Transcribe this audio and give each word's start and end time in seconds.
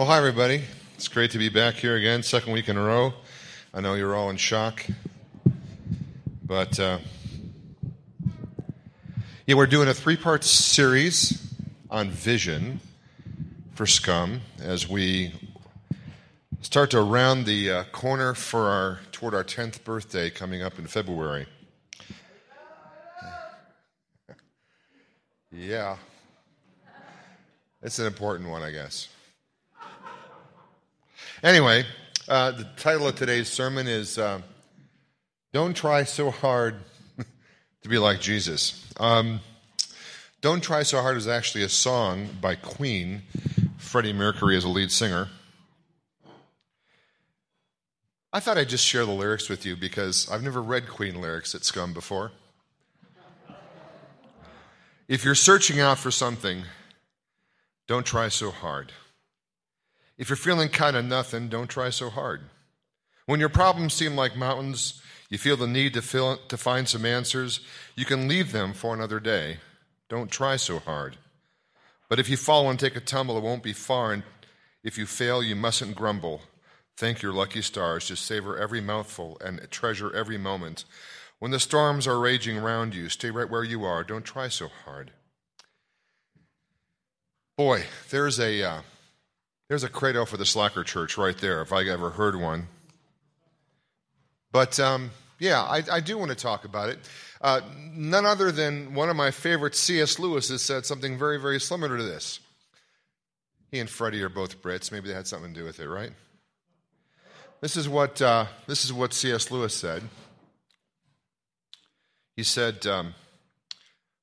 Well, 0.00 0.08
hi, 0.08 0.16
everybody. 0.16 0.62
It's 0.94 1.08
great 1.08 1.32
to 1.32 1.38
be 1.38 1.50
back 1.50 1.74
here 1.74 1.94
again, 1.94 2.22
second 2.22 2.54
week 2.54 2.70
in 2.70 2.78
a 2.78 2.82
row. 2.82 3.12
I 3.74 3.82
know 3.82 3.92
you're 3.92 4.14
all 4.14 4.30
in 4.30 4.38
shock. 4.38 4.86
But, 6.42 6.80
uh, 6.80 7.00
yeah, 9.46 9.56
we're 9.56 9.66
doing 9.66 9.88
a 9.88 9.92
three 9.92 10.16
part 10.16 10.42
series 10.42 11.54
on 11.90 12.08
vision 12.08 12.80
for 13.74 13.84
Scum 13.84 14.40
as 14.58 14.88
we 14.88 15.34
start 16.62 16.92
to 16.92 17.02
round 17.02 17.44
the 17.44 17.70
uh, 17.70 17.84
corner 17.92 18.32
for 18.32 18.70
our, 18.70 19.00
toward 19.12 19.34
our 19.34 19.44
10th 19.44 19.84
birthday 19.84 20.30
coming 20.30 20.62
up 20.62 20.78
in 20.78 20.86
February. 20.86 21.46
Yeah. 25.52 25.98
It's 27.82 27.98
an 27.98 28.06
important 28.06 28.48
one, 28.48 28.62
I 28.62 28.70
guess. 28.70 29.08
Anyway, 31.42 31.86
uh, 32.28 32.50
the 32.50 32.64
title 32.76 33.08
of 33.08 33.16
today's 33.16 33.48
sermon 33.48 33.88
is 33.88 34.18
uh, 34.18 34.42
Don't 35.54 35.74
Try 35.74 36.04
So 36.04 36.30
Hard 36.30 36.74
to 37.82 37.88
Be 37.88 37.96
Like 37.96 38.20
Jesus. 38.20 38.86
Um, 38.98 39.40
Don't 40.42 40.62
Try 40.62 40.82
So 40.82 41.00
Hard 41.00 41.16
is 41.16 41.26
actually 41.26 41.64
a 41.64 41.70
song 41.70 42.28
by 42.42 42.56
Queen. 42.56 43.22
Freddie 43.78 44.12
Mercury 44.12 44.54
is 44.54 44.64
a 44.64 44.68
lead 44.68 44.92
singer. 44.92 45.28
I 48.34 48.40
thought 48.40 48.58
I'd 48.58 48.68
just 48.68 48.84
share 48.84 49.06
the 49.06 49.12
lyrics 49.12 49.48
with 49.48 49.64
you 49.64 49.76
because 49.76 50.30
I've 50.30 50.42
never 50.42 50.60
read 50.60 50.90
Queen 50.90 51.22
lyrics 51.22 51.54
at 51.54 51.64
Scum 51.64 51.94
before. 51.94 52.32
If 55.08 55.24
you're 55.24 55.34
searching 55.34 55.80
out 55.80 55.98
for 55.98 56.10
something, 56.10 56.64
don't 57.88 58.04
try 58.04 58.28
so 58.28 58.50
hard. 58.50 58.92
If 60.20 60.28
you're 60.28 60.36
feeling 60.36 60.68
kind 60.68 60.96
of 60.96 61.06
nothing, 61.06 61.48
don't 61.48 61.66
try 61.66 61.88
so 61.88 62.10
hard. 62.10 62.42
When 63.24 63.40
your 63.40 63.48
problems 63.48 63.94
seem 63.94 64.16
like 64.16 64.36
mountains, 64.36 65.00
you 65.30 65.38
feel 65.38 65.56
the 65.56 65.66
need 65.66 65.94
to, 65.94 66.02
fill, 66.02 66.36
to 66.48 66.58
find 66.58 66.86
some 66.86 67.06
answers, 67.06 67.60
you 67.96 68.04
can 68.04 68.28
leave 68.28 68.52
them 68.52 68.74
for 68.74 68.92
another 68.92 69.18
day. 69.18 69.56
Don't 70.10 70.30
try 70.30 70.56
so 70.56 70.78
hard. 70.78 71.16
But 72.10 72.18
if 72.18 72.28
you 72.28 72.36
fall 72.36 72.68
and 72.68 72.78
take 72.78 72.96
a 72.96 73.00
tumble, 73.00 73.38
it 73.38 73.42
won't 73.42 73.62
be 73.62 73.72
far. 73.72 74.12
And 74.12 74.22
if 74.84 74.98
you 74.98 75.06
fail, 75.06 75.42
you 75.42 75.56
mustn't 75.56 75.96
grumble. 75.96 76.42
Thank 76.98 77.22
your 77.22 77.32
lucky 77.32 77.62
stars. 77.62 78.08
Just 78.08 78.26
savor 78.26 78.58
every 78.58 78.82
mouthful 78.82 79.38
and 79.42 79.66
treasure 79.70 80.14
every 80.14 80.36
moment. 80.36 80.84
When 81.38 81.50
the 81.50 81.58
storms 81.58 82.06
are 82.06 82.20
raging 82.20 82.58
around 82.58 82.94
you, 82.94 83.08
stay 83.08 83.30
right 83.30 83.48
where 83.48 83.64
you 83.64 83.86
are. 83.86 84.04
Don't 84.04 84.26
try 84.26 84.48
so 84.48 84.68
hard. 84.84 85.12
Boy, 87.56 87.84
there's 88.10 88.38
a 88.38 88.62
uh, 88.62 88.80
there's 89.70 89.84
a 89.84 89.88
credo 89.88 90.24
for 90.24 90.36
the 90.36 90.44
Slacker 90.44 90.82
Church 90.82 91.16
right 91.16 91.38
there, 91.38 91.62
if 91.62 91.72
I 91.72 91.84
ever 91.84 92.10
heard 92.10 92.34
one. 92.34 92.66
But 94.50 94.80
um, 94.80 95.12
yeah, 95.38 95.62
I, 95.62 95.84
I, 95.92 96.00
do 96.00 96.18
want 96.18 96.32
to 96.32 96.36
talk 96.36 96.64
about 96.64 96.88
it. 96.88 96.98
Uh, 97.40 97.60
none 97.94 98.26
other 98.26 98.50
than 98.50 98.94
one 98.94 99.08
of 99.08 99.14
my 99.14 99.30
favorite 99.30 99.76
C.S. 99.76 100.18
Lewis, 100.18 100.48
has 100.48 100.60
said 100.60 100.86
something 100.86 101.16
very, 101.16 101.40
very 101.40 101.60
similar 101.60 101.96
to 101.96 102.02
this. 102.02 102.40
He 103.70 103.78
and 103.78 103.88
Freddie 103.88 104.24
are 104.24 104.28
both 104.28 104.60
Brits. 104.60 104.90
Maybe 104.90 105.06
they 105.06 105.14
had 105.14 105.28
something 105.28 105.54
to 105.54 105.60
do 105.60 105.64
with 105.64 105.78
it, 105.78 105.88
right? 105.88 106.10
This 107.60 107.76
is 107.76 107.88
what 107.88 108.20
uh, 108.20 108.46
this 108.66 108.84
is 108.84 108.92
what 108.92 109.14
C.S. 109.14 109.52
Lewis 109.52 109.72
said. 109.72 110.02
He 112.34 112.42
said, 112.42 112.88
um, 112.88 113.14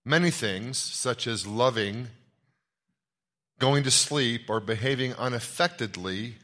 Many 0.04 0.30
things, 0.30 0.78
such 0.78 1.26
as 1.26 1.48
loving, 1.48 2.08
going 3.60 3.84
to 3.84 3.92
sleep, 3.92 4.50
or 4.50 4.60
behaving 4.60 5.14
unaffectedly, 5.16 6.36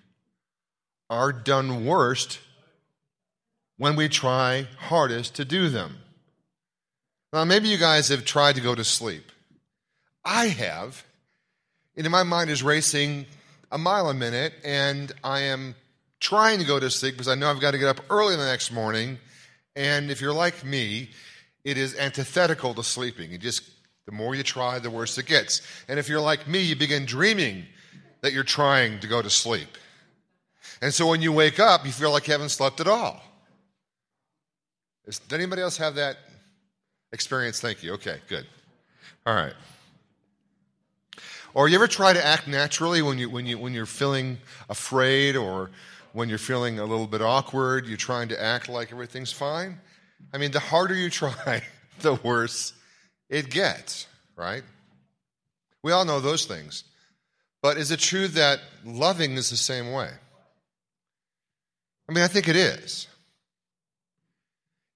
are 1.09 1.31
done 1.31 1.85
worst 1.85 2.39
when 3.77 3.95
we 3.95 4.09
try 4.09 4.67
hardest 4.77 5.35
to 5.35 5.45
do 5.45 5.69
them. 5.69 5.97
Now, 7.31 7.43
maybe 7.45 7.67
you 7.67 7.77
guys 7.77 8.09
have 8.09 8.25
tried 8.25 8.55
to 8.55 8.61
go 8.61 8.75
to 8.75 8.83
sleep. 8.83 9.31
I 10.23 10.47
have. 10.47 11.03
And 11.95 12.09
my 12.09 12.23
mind 12.23 12.49
is 12.49 12.63
racing 12.63 13.25
a 13.71 13.77
mile 13.77 14.09
a 14.09 14.13
minute, 14.13 14.53
and 14.63 15.11
I 15.23 15.41
am 15.41 15.75
trying 16.19 16.59
to 16.59 16.65
go 16.65 16.79
to 16.79 16.89
sleep 16.89 17.15
because 17.15 17.27
I 17.27 17.35
know 17.35 17.49
I've 17.49 17.59
got 17.59 17.71
to 17.71 17.77
get 17.77 17.89
up 17.89 18.05
early 18.09 18.35
the 18.35 18.45
next 18.45 18.71
morning. 18.71 19.17
And 19.75 20.09
if 20.09 20.21
you're 20.21 20.33
like 20.33 20.63
me, 20.63 21.09
it 21.63 21.77
is 21.77 21.95
antithetical 21.97 22.73
to 22.75 22.83
sleeping. 22.83 23.31
You 23.31 23.37
just 23.37 23.63
the 24.05 24.11
more 24.11 24.35
you 24.35 24.43
try, 24.43 24.79
the 24.79 24.89
worse 24.89 25.17
it 25.17 25.25
gets. 25.25 25.61
And 25.87 25.97
if 25.99 26.09
you're 26.09 26.21
like 26.21 26.47
me, 26.47 26.61
you 26.61 26.75
begin 26.75 27.05
dreaming 27.05 27.65
that 28.21 28.33
you're 28.33 28.43
trying 28.43 28.99
to 28.99 29.07
go 29.07 29.21
to 29.21 29.29
sleep. 29.29 29.77
And 30.81 30.93
so 30.93 31.07
when 31.07 31.21
you 31.21 31.31
wake 31.31 31.59
up, 31.59 31.85
you 31.85 31.91
feel 31.91 32.11
like 32.11 32.27
you 32.27 32.33
haven't 32.33 32.49
slept 32.49 32.79
at 32.79 32.87
all. 32.87 33.21
Does 35.05 35.21
anybody 35.31 35.61
else 35.61 35.77
have 35.77 35.95
that 35.95 36.17
experience? 37.11 37.59
Thank 37.59 37.83
you. 37.83 37.93
Okay, 37.93 38.19
good. 38.27 38.45
All 39.25 39.35
right. 39.35 39.53
Or 41.53 41.67
you 41.67 41.75
ever 41.75 41.87
try 41.87 42.13
to 42.13 42.25
act 42.25 42.47
naturally 42.47 43.01
when 43.01 43.17
you 43.17 43.29
when 43.29 43.45
you 43.45 43.59
when 43.59 43.73
you're 43.73 43.85
feeling 43.85 44.39
afraid 44.69 45.35
or 45.35 45.69
when 46.13 46.27
you're 46.27 46.37
feeling 46.37 46.79
a 46.79 46.85
little 46.85 47.07
bit 47.07 47.21
awkward, 47.21 47.85
you're 47.87 47.97
trying 47.97 48.27
to 48.29 48.41
act 48.41 48.69
like 48.69 48.91
everything's 48.91 49.31
fine? 49.31 49.79
I 50.33 50.37
mean, 50.37 50.51
the 50.51 50.59
harder 50.59 50.95
you 50.95 51.09
try, 51.09 51.61
the 51.99 52.15
worse 52.15 52.73
it 53.33 53.49
gets, 53.49 54.05
right? 54.35 54.63
We 55.81 55.91
all 55.91 56.05
know 56.05 56.19
those 56.19 56.45
things. 56.45 56.83
But 57.63 57.77
is 57.77 57.89
it 57.89 57.99
true 57.99 58.27
that 58.27 58.59
loving 58.85 59.33
is 59.33 59.49
the 59.49 59.57
same 59.57 59.91
way? 59.91 60.09
I 62.07 62.13
mean, 62.13 62.23
I 62.23 62.27
think 62.27 62.47
it 62.47 62.55
is. 62.55 63.07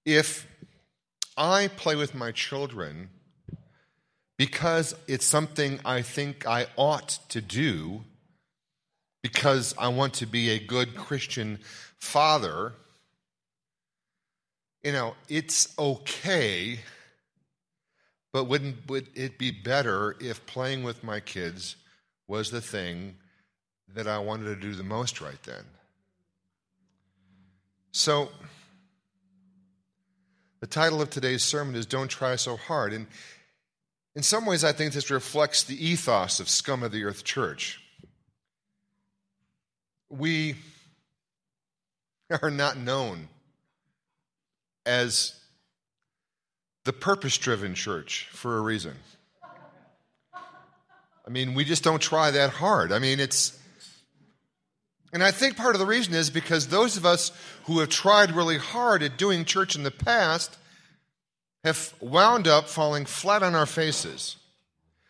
If 0.04 0.46
I 1.36 1.68
play 1.68 1.96
with 1.96 2.14
my 2.14 2.30
children 2.30 3.10
because 4.36 4.94
it's 5.08 5.26
something 5.26 5.80
I 5.84 6.02
think 6.02 6.46
I 6.46 6.66
ought 6.76 7.18
to 7.30 7.40
do, 7.40 8.04
because 9.20 9.74
I 9.76 9.88
want 9.88 10.14
to 10.14 10.26
be 10.26 10.50
a 10.50 10.60
good 10.60 10.94
Christian 10.94 11.58
father, 11.96 12.74
you 14.84 14.92
know, 14.92 15.16
it's 15.28 15.76
okay, 15.76 16.78
but 18.38 18.44
wouldn't 18.44 18.88
would 18.88 19.08
it 19.16 19.36
be 19.36 19.50
better 19.50 20.14
if 20.20 20.46
playing 20.46 20.84
with 20.84 21.02
my 21.02 21.18
kids 21.18 21.74
was 22.28 22.52
the 22.52 22.60
thing 22.60 23.16
that 23.92 24.06
I 24.06 24.20
wanted 24.20 24.44
to 24.44 24.54
do 24.54 24.76
the 24.76 24.84
most 24.84 25.20
right 25.20 25.42
then? 25.42 25.64
So, 27.90 28.28
the 30.60 30.68
title 30.68 31.02
of 31.02 31.10
today's 31.10 31.42
sermon 31.42 31.74
is 31.74 31.84
Don't 31.84 32.06
Try 32.06 32.36
So 32.36 32.56
Hard. 32.56 32.92
And 32.92 33.08
in 34.14 34.22
some 34.22 34.46
ways, 34.46 34.62
I 34.62 34.70
think 34.70 34.92
this 34.92 35.10
reflects 35.10 35.64
the 35.64 35.84
ethos 35.84 36.38
of 36.38 36.48
Scum 36.48 36.84
of 36.84 36.92
the 36.92 37.02
Earth 37.02 37.24
Church. 37.24 37.82
We 40.08 40.54
are 42.40 42.52
not 42.52 42.76
known 42.76 43.30
as 44.86 45.37
the 46.88 46.92
purpose 46.94 47.36
driven 47.36 47.74
church 47.74 48.26
for 48.32 48.56
a 48.56 48.62
reason. 48.62 48.94
I 50.32 51.28
mean, 51.28 51.52
we 51.52 51.66
just 51.66 51.84
don't 51.84 52.00
try 52.00 52.30
that 52.30 52.48
hard. 52.48 52.92
I 52.92 52.98
mean, 52.98 53.20
it's. 53.20 53.60
And 55.12 55.22
I 55.22 55.30
think 55.30 55.58
part 55.58 55.74
of 55.74 55.80
the 55.80 55.86
reason 55.86 56.14
is 56.14 56.30
because 56.30 56.68
those 56.68 56.96
of 56.96 57.04
us 57.04 57.30
who 57.64 57.80
have 57.80 57.90
tried 57.90 58.30
really 58.30 58.56
hard 58.56 59.02
at 59.02 59.18
doing 59.18 59.44
church 59.44 59.76
in 59.76 59.82
the 59.82 59.90
past 59.90 60.56
have 61.62 61.92
wound 62.00 62.48
up 62.48 62.70
falling 62.70 63.04
flat 63.04 63.42
on 63.42 63.54
our 63.54 63.66
faces. 63.66 64.36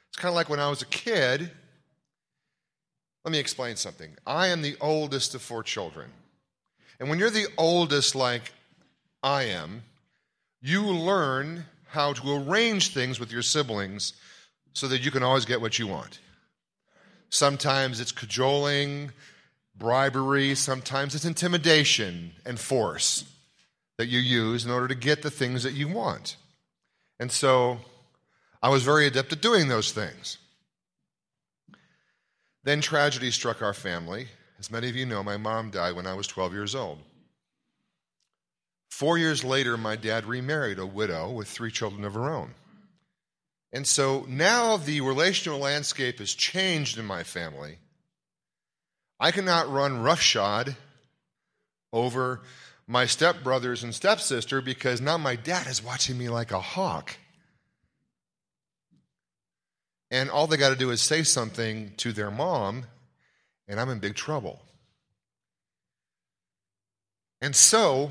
It's 0.09 0.19
kind 0.19 0.33
of 0.33 0.34
like 0.34 0.49
when 0.49 0.59
I 0.59 0.71
was 0.71 0.83
a 0.83 0.87
kid. 0.87 1.49
Let 3.25 3.31
me 3.31 3.39
explain 3.39 3.77
something. 3.77 4.10
I 4.27 4.49
am 4.49 4.62
the 4.62 4.77
oldest 4.81 5.33
of 5.36 5.42
four 5.42 5.63
children. 5.63 6.10
And 6.98 7.09
when 7.09 7.21
you're 7.21 7.31
the 7.31 7.47
oldest, 7.57 8.16
like 8.16 8.51
I 9.22 9.45
am, 9.45 9.84
you 10.60 10.83
learn 10.87 11.65
how 11.89 12.13
to 12.13 12.34
arrange 12.34 12.93
things 12.93 13.19
with 13.19 13.33
your 13.33 13.43
siblings 13.43 14.13
so 14.72 14.89
that 14.89 15.05
you 15.05 15.10
can 15.10 15.22
always 15.22 15.45
get 15.45 15.60
what 15.60 15.78
you 15.78 15.87
want. 15.87 16.19
Sometimes 17.31 18.01
it's 18.01 18.13
cajoling, 18.13 19.13
bribery, 19.77 20.55
sometimes 20.55 21.15
it's 21.15 21.25
intimidation 21.25 22.33
and 22.45 22.59
force 22.59 23.25
that 23.97 24.07
you 24.07 24.19
use 24.19 24.65
in 24.65 24.71
order 24.71 24.89
to 24.89 24.95
get 24.95 25.22
the 25.22 25.31
things 25.31 25.63
that 25.63 25.75
you 25.75 25.89
want. 25.89 26.37
And 27.21 27.31
so 27.31 27.78
I 28.63 28.69
was 28.69 28.83
very 28.83 29.07
adept 29.07 29.33
at 29.33 29.41
doing 29.41 29.69
those 29.69 29.93
things. 29.93 30.39
Then 32.65 32.81
tragedy 32.81 33.31
struck 33.31 33.63
our 33.63 33.75
family. 33.75 34.28
As 34.59 34.71
many 34.71 34.89
of 34.89 34.97
you 34.97 35.07
know, 35.07 35.22
my 35.22 35.37
mom 35.37 35.71
died 35.71 35.95
when 35.95 36.07
I 36.07 36.15
was 36.15 36.27
12 36.27 36.53
years 36.53 36.75
old. 36.75 36.99
Four 38.88 39.18
years 39.18 39.44
later, 39.44 39.76
my 39.76 39.96
dad 39.96 40.26
remarried 40.26 40.78
a 40.78 40.86
widow 40.86 41.30
with 41.30 41.48
three 41.48 41.70
children 41.70 42.04
of 42.04 42.14
her 42.14 42.30
own. 42.30 42.54
And 43.72 43.86
so 43.86 44.24
now 44.28 44.76
the 44.76 45.02
relational 45.02 45.58
landscape 45.58 46.18
has 46.18 46.32
changed 46.32 46.98
in 46.98 47.04
my 47.04 47.22
family. 47.22 47.78
I 49.20 49.30
cannot 49.30 49.70
run 49.70 50.02
roughshod 50.02 50.76
over 51.92 52.40
my 52.86 53.04
stepbrothers 53.04 53.82
and 53.84 53.94
stepsister 53.94 54.62
because 54.62 55.00
now 55.00 55.18
my 55.18 55.36
dad 55.36 55.66
is 55.66 55.84
watching 55.84 56.16
me 56.16 56.28
like 56.28 56.50
a 56.50 56.60
hawk. 56.60 57.16
And 60.10 60.30
all 60.30 60.46
they 60.46 60.56
got 60.56 60.70
to 60.70 60.76
do 60.76 60.90
is 60.90 61.02
say 61.02 61.22
something 61.22 61.92
to 61.98 62.12
their 62.12 62.30
mom, 62.30 62.86
and 63.66 63.78
I'm 63.78 63.90
in 63.90 63.98
big 63.98 64.14
trouble. 64.14 64.62
And 67.42 67.54
so, 67.54 68.10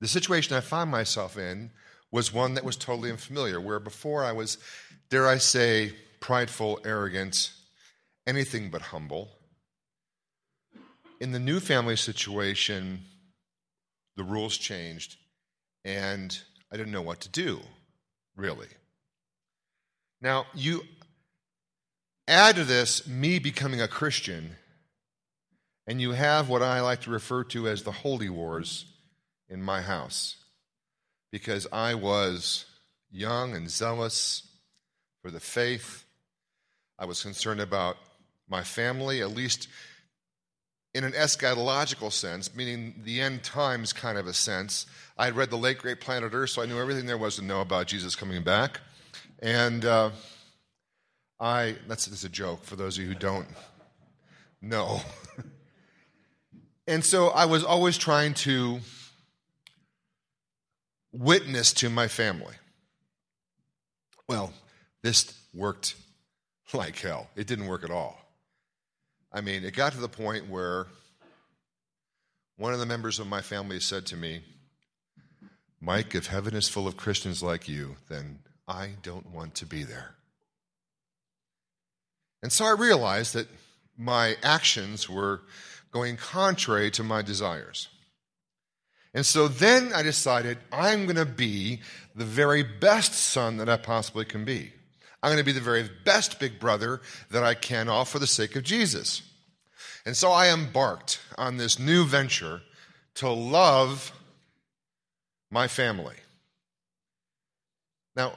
the 0.00 0.08
situation 0.08 0.56
I 0.56 0.60
found 0.60 0.90
myself 0.90 1.36
in 1.36 1.70
was 2.10 2.32
one 2.32 2.54
that 2.54 2.64
was 2.64 2.76
totally 2.76 3.10
unfamiliar, 3.10 3.60
where 3.60 3.80
before 3.80 4.24
I 4.24 4.32
was, 4.32 4.58
dare 5.10 5.26
I 5.26 5.38
say, 5.38 5.92
prideful, 6.20 6.80
arrogant, 6.84 7.52
anything 8.26 8.70
but 8.70 8.82
humble. 8.82 9.30
In 11.20 11.32
the 11.32 11.38
new 11.38 11.60
family 11.60 11.96
situation, 11.96 13.02
the 14.16 14.24
rules 14.24 14.56
changed, 14.56 15.16
and 15.84 16.38
I 16.72 16.76
didn't 16.76 16.92
know 16.92 17.02
what 17.02 17.20
to 17.20 17.28
do, 17.28 17.60
really. 18.36 18.68
Now, 20.20 20.46
you 20.54 20.82
add 22.26 22.56
to 22.56 22.64
this 22.64 23.06
me 23.06 23.38
becoming 23.38 23.80
a 23.80 23.88
Christian, 23.88 24.56
and 25.86 26.00
you 26.00 26.12
have 26.12 26.48
what 26.48 26.62
I 26.62 26.80
like 26.80 27.02
to 27.02 27.10
refer 27.10 27.44
to 27.44 27.68
as 27.68 27.82
the 27.82 27.92
holy 27.92 28.28
wars 28.28 28.86
in 29.48 29.62
my 29.62 29.80
house 29.80 30.36
because 31.30 31.66
I 31.72 31.94
was 31.94 32.64
young 33.10 33.54
and 33.54 33.70
zealous 33.70 34.46
for 35.22 35.30
the 35.30 35.40
faith. 35.40 36.04
I 36.98 37.04
was 37.04 37.22
concerned 37.22 37.60
about 37.60 37.96
my 38.48 38.62
family, 38.62 39.20
at 39.20 39.30
least 39.30 39.68
in 40.94 41.04
an 41.04 41.12
eschatological 41.12 42.10
sense, 42.10 42.54
meaning 42.54 43.02
the 43.04 43.20
end 43.20 43.42
times 43.42 43.92
kind 43.92 44.18
of 44.18 44.26
a 44.26 44.32
sense. 44.32 44.86
I 45.16 45.26
had 45.26 45.36
read 45.36 45.50
the 45.50 45.56
late 45.56 45.78
great 45.78 46.00
Planet 46.00 46.32
Earth, 46.34 46.50
so 46.50 46.62
I 46.62 46.66
knew 46.66 46.80
everything 46.80 47.06
there 47.06 47.18
was 47.18 47.36
to 47.36 47.42
know 47.42 47.60
about 47.60 47.86
Jesus 47.86 48.16
coming 48.16 48.42
back. 48.42 48.80
And 49.40 49.84
uh, 49.84 50.10
I, 51.38 51.76
that's, 51.86 52.06
that's 52.06 52.24
a 52.24 52.28
joke 52.28 52.64
for 52.64 52.76
those 52.76 52.96
of 52.96 53.04
you 53.04 53.10
who 53.10 53.18
don't 53.18 53.46
know. 54.60 55.00
and 56.88 57.04
so 57.04 57.28
I 57.28 57.44
was 57.44 57.62
always 57.62 57.96
trying 57.98 58.34
to 58.34 58.80
witness 61.12 61.72
to 61.74 61.90
my 61.90 62.08
family. 62.08 62.54
Well, 64.28 64.52
this 65.02 65.34
worked 65.54 65.94
like 66.72 66.98
hell. 66.98 67.28
It 67.34 67.46
didn't 67.46 67.66
work 67.66 67.84
at 67.84 67.90
all. 67.90 68.20
I 69.32 69.40
mean, 69.40 69.64
it 69.64 69.74
got 69.74 69.92
to 69.92 70.00
the 70.00 70.08
point 70.08 70.48
where 70.48 70.86
one 72.56 72.72
of 72.72 72.80
the 72.80 72.86
members 72.86 73.18
of 73.18 73.26
my 73.26 73.40
family 73.40 73.80
said 73.80 74.06
to 74.06 74.16
me, 74.16 74.40
Mike, 75.80 76.14
if 76.14 76.26
heaven 76.26 76.54
is 76.54 76.68
full 76.68 76.88
of 76.88 76.96
Christians 76.96 77.42
like 77.42 77.68
you, 77.68 77.96
then 78.08 78.40
I 78.66 78.90
don't 79.02 79.30
want 79.30 79.54
to 79.56 79.66
be 79.66 79.84
there. 79.84 80.14
And 82.42 82.52
so 82.52 82.64
I 82.64 82.72
realized 82.72 83.34
that 83.34 83.48
my 83.96 84.36
actions 84.42 85.08
were 85.08 85.42
going 85.92 86.16
contrary 86.16 86.90
to 86.92 87.02
my 87.02 87.22
desires. 87.22 87.88
And 89.14 89.24
so 89.24 89.48
then 89.48 89.92
I 89.94 90.02
decided 90.02 90.58
I'm 90.72 91.04
going 91.04 91.16
to 91.16 91.24
be 91.24 91.80
the 92.14 92.24
very 92.24 92.62
best 92.62 93.14
son 93.14 93.56
that 93.56 93.68
I 93.68 93.76
possibly 93.76 94.24
can 94.24 94.44
be. 94.44 94.72
I'm 95.22 95.30
going 95.30 95.38
to 95.38 95.44
be 95.44 95.52
the 95.52 95.60
very 95.60 95.88
best 96.04 96.38
big 96.38 96.60
brother 96.60 97.00
that 97.30 97.42
I 97.42 97.54
can, 97.54 97.88
all 97.88 98.04
for 98.04 98.18
the 98.18 98.26
sake 98.26 98.54
of 98.54 98.62
Jesus. 98.62 99.22
And 100.06 100.16
so 100.16 100.30
I 100.30 100.52
embarked 100.52 101.20
on 101.36 101.56
this 101.56 101.78
new 101.78 102.04
venture 102.04 102.62
to 103.14 103.28
love 103.28 104.12
my 105.50 105.66
family. 105.66 106.14
Now, 108.14 108.34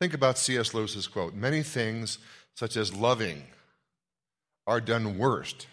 think 0.00 0.14
about 0.14 0.38
C.S. 0.38 0.74
Lewis's 0.74 1.06
quote 1.06 1.34
Many 1.34 1.62
things, 1.62 2.18
such 2.54 2.76
as 2.76 2.94
loving, 2.94 3.44
are 4.66 4.80
done 4.80 5.18
worst 5.18 5.66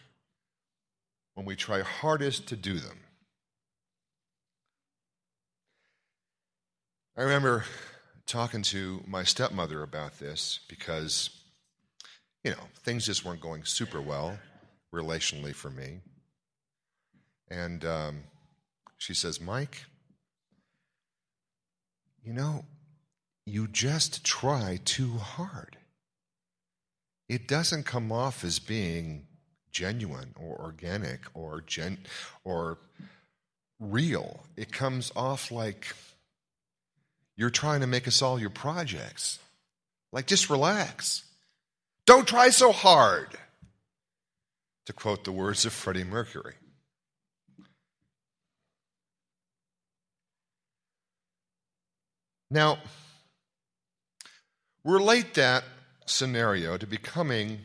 when 1.36 1.46
we 1.46 1.56
try 1.56 1.82
hardest 1.82 2.48
to 2.48 2.56
do 2.56 2.80
them. 2.80 2.98
I 7.18 7.24
remember 7.24 7.64
talking 8.28 8.62
to 8.62 9.04
my 9.08 9.24
stepmother 9.24 9.81
about 9.81 10.19
this 10.19 10.60
because, 10.69 11.31
you 12.44 12.52
know, 12.52 12.60
things 12.84 13.08
just 13.08 13.25
weren't 13.25 13.42
going 13.42 13.64
super 13.64 14.00
well 14.00 14.38
relationally 14.94 15.56
for 15.56 15.72
me. 15.72 16.02
And 17.50 17.84
um, 17.86 18.24
she 19.00 19.16
says, 19.16 19.42
Mike, 19.42 19.86
you 22.24 22.34
know, 22.34 22.66
you 23.48 23.68
just 23.68 24.24
try 24.24 24.80
too 24.86 25.14
hard. 25.14 25.75
It 27.28 27.48
doesn't 27.48 27.88
come 27.88 28.12
off 28.12 28.44
as 28.44 28.60
being 28.60 29.25
genuine 29.72 30.36
or 30.40 30.56
organic 30.60 31.22
or 31.34 31.62
gen- 31.62 32.06
or 32.44 32.78
real. 33.80 34.44
It 34.56 34.72
comes 34.72 35.12
off 35.16 35.52
like 35.52 35.96
you're 37.38 37.50
trying 37.51 37.81
to 37.81 37.88
make 37.88 38.07
us 38.07 38.22
all 38.22 38.39
your 38.39 38.50
projects. 38.50 39.39
Like, 40.12 40.25
just 40.25 40.50
relax. 40.50 41.24
Don't 42.06 42.28
try 42.28 42.50
so 42.50 42.72
hard, 42.72 43.28
to 44.86 44.94
quote 44.94 45.24
the 45.24 45.31
words 45.31 45.66
of 45.66 45.72
Freddie 45.72 46.04
Mercury. 46.04 46.56
Now, 52.50 52.80
relate 54.83 55.33
that 55.33 55.66
scenario 56.06 56.78
to 56.78 56.88
becoming 56.88 57.60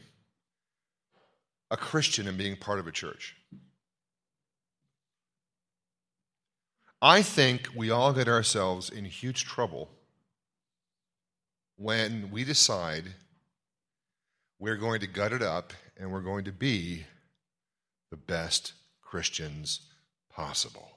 a 1.70 1.76
Christian 1.76 2.26
and 2.26 2.36
being 2.36 2.56
part 2.56 2.80
of 2.80 2.86
a 2.88 2.92
church. 2.92 3.36
I 7.04 7.22
think 7.22 7.68
we 7.74 7.90
all 7.90 8.12
get 8.12 8.28
ourselves 8.28 8.88
in 8.88 9.04
huge 9.04 9.44
trouble 9.44 9.90
when 11.74 12.30
we 12.30 12.44
decide 12.44 13.06
we're 14.60 14.76
going 14.76 15.00
to 15.00 15.08
gut 15.08 15.32
it 15.32 15.42
up 15.42 15.72
and 15.96 16.12
we're 16.12 16.20
going 16.20 16.44
to 16.44 16.52
be 16.52 17.04
the 18.12 18.16
best 18.16 18.74
Christians 19.00 19.80
possible. 20.30 20.92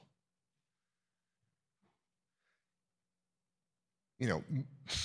You 4.19 4.27
know, 4.27 4.43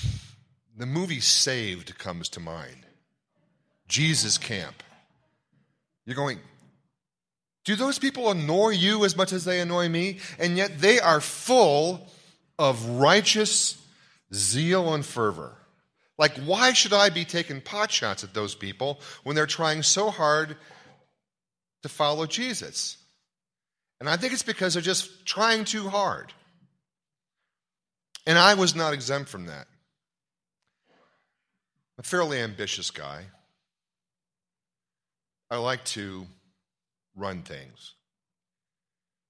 the 0.77 0.85
movie 0.85 1.21
Saved 1.21 1.97
comes 1.99 2.29
to 2.29 2.41
mind. 2.41 2.85
Jesus 3.89 4.37
Camp. 4.37 4.83
You're 6.05 6.15
going, 6.15 6.41
do 7.65 7.77
those 7.77 7.99
people 7.99 8.31
annoy 8.31 8.71
you 8.71 9.05
as 9.05 9.17
much 9.17 9.33
as 9.33 9.45
they 9.45 9.61
annoy 9.61 9.89
me? 9.89 10.19
And 10.39 10.57
yet 10.57 10.81
they 10.81 10.99
are 10.99 11.21
full 11.21 12.09
of 12.59 12.85
righteous 12.87 13.81
zeal 14.33 14.95
and 14.95 15.05
fervor. 15.05 15.57
Like, 16.19 16.37
why 16.39 16.73
should 16.73 16.93
I 16.93 17.09
be 17.11 17.25
taking 17.25 17.61
pot 17.61 17.91
shots 17.91 18.25
at 18.25 18.35
those 18.35 18.55
people 18.55 19.01
when 19.25 19.35
they're 19.37 19.47
trying 19.47 19.83
so 19.83 20.11
hard 20.11 20.57
to 21.83 21.89
follow 21.89 22.27
Jesus? 22.27 22.99
And 24.01 24.09
I 24.09 24.17
think 24.17 24.33
it's 24.33 24.43
because 24.43 24.75
they're 24.75 24.83
just 24.83 25.27
trying 25.27 25.65
too 25.65 25.89
hard. 25.89 26.33
And 28.27 28.39
I 28.39 28.55
was 28.55 28.75
not 28.75 28.93
exempt 28.93 29.31
from 29.31 29.47
that. 29.47 29.67
I'm 30.91 32.01
a 32.01 32.03
fairly 32.03 32.39
ambitious 32.39 32.91
guy. 32.91 33.25
I 35.51 35.57
like 35.57 35.85
to 35.87 36.27
run 37.21 37.43
things. 37.43 37.95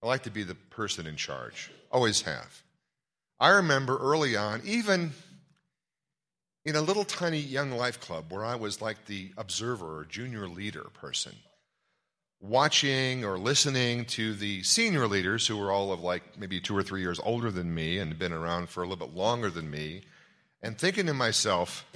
I 0.03 0.07
like 0.07 0.23
to 0.23 0.31
be 0.31 0.45
the 0.45 0.55
person 0.55 1.07
in 1.07 1.17
charge, 1.17 1.71
always 1.93 2.23
have. 2.23 2.63
I 3.39 3.49
remember 3.51 3.99
early 3.99 4.37
on, 4.37 4.63
even 4.65 5.13
in 6.65 6.77
a 6.77 6.81
little 6.81 7.05
tiny 7.05 7.39
young 7.39 7.73
life 7.73 8.01
club 8.01 8.27
where 8.31 8.45
I 8.45 8.55
was 8.55 8.81
like 8.81 9.07
the 9.07 9.31
observer 9.37 9.99
or 9.99 10.05
junior 10.05 10.47
leader 10.47 10.87
person, 10.95 11.35
watching 12.41 13.25
or 13.25 13.39
listening 13.39 14.05
to 14.07 14.35
the 14.35 14.63
senior 14.63 15.07
leaders 15.07 15.47
who 15.47 15.57
were 15.57 15.73
all 15.73 15.93
of 15.93 16.01
like 16.01 16.39
maybe 16.39 16.61
two 16.61 16.77
or 16.77 16.83
three 16.83 17.01
years 17.01 17.21
older 17.23 17.51
than 17.51 17.75
me 17.75 17.99
and 17.99 18.19
been 18.19 18.33
around 18.33 18.69
for 18.69 18.83
a 18.83 18.87
little 18.87 19.07
bit 19.07 19.17
longer 19.17 19.51
than 19.51 19.71
me, 19.71 20.03
and 20.63 20.79
thinking 20.79 21.07
to 21.07 21.15
myself, 21.15 21.87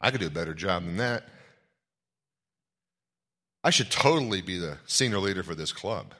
I 0.00 0.10
could 0.10 0.20
do 0.20 0.28
a 0.28 0.30
better 0.30 0.54
job 0.54 0.84
than 0.84 0.96
that. 0.96 1.28
I 3.62 3.70
should 3.70 3.90
totally 3.90 4.40
be 4.40 4.58
the 4.58 4.78
senior 4.86 5.18
leader 5.18 5.42
for 5.42 5.54
this 5.54 5.72
club. 5.72 6.14